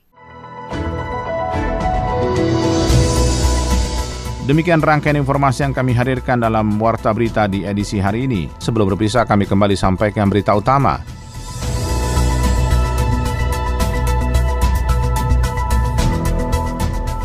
Demikian 4.47 4.79
rangkaian 4.79 5.19
informasi 5.19 5.67
yang 5.67 5.75
kami 5.75 5.91
hadirkan 5.99 6.39
dalam 6.39 6.79
Warta 6.79 7.11
Berita 7.11 7.51
di 7.51 7.67
edisi 7.67 7.99
hari 7.99 8.31
ini. 8.31 8.47
Sebelum 8.63 8.95
berpisah, 8.95 9.27
kami 9.27 9.51
kembali 9.51 9.75
sampaikan 9.75 10.31
berita 10.31 10.55
utama. 10.55 11.18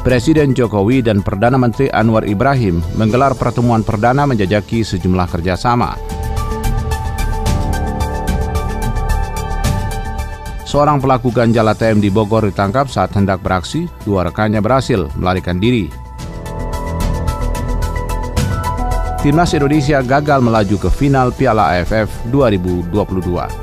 Presiden 0.03 0.51
Jokowi 0.51 0.99
dan 0.99 1.23
Perdana 1.23 1.55
Menteri 1.55 1.87
Anwar 1.87 2.27
Ibrahim 2.27 2.83
menggelar 2.99 3.39
pertemuan 3.39 3.87
perdana 3.87 4.27
menjajaki 4.27 4.83
sejumlah 4.83 5.31
kerjasama. 5.31 5.95
Seorang 10.67 10.99
pelaku 10.99 11.31
ganjal 11.31 11.71
ATM 11.71 12.03
di 12.03 12.11
Bogor 12.11 12.43
ditangkap 12.43 12.91
saat 12.91 13.15
hendak 13.15 13.39
beraksi, 13.39 13.87
dua 14.03 14.27
rekannya 14.27 14.59
berhasil 14.59 15.07
melarikan 15.15 15.63
diri. 15.63 15.87
Timnas 19.23 19.55
Indonesia 19.55 20.03
gagal 20.03 20.43
melaju 20.43 20.83
ke 20.83 20.89
final 20.91 21.31
Piala 21.31 21.79
AFF 21.79 22.11
2022. 22.27 23.62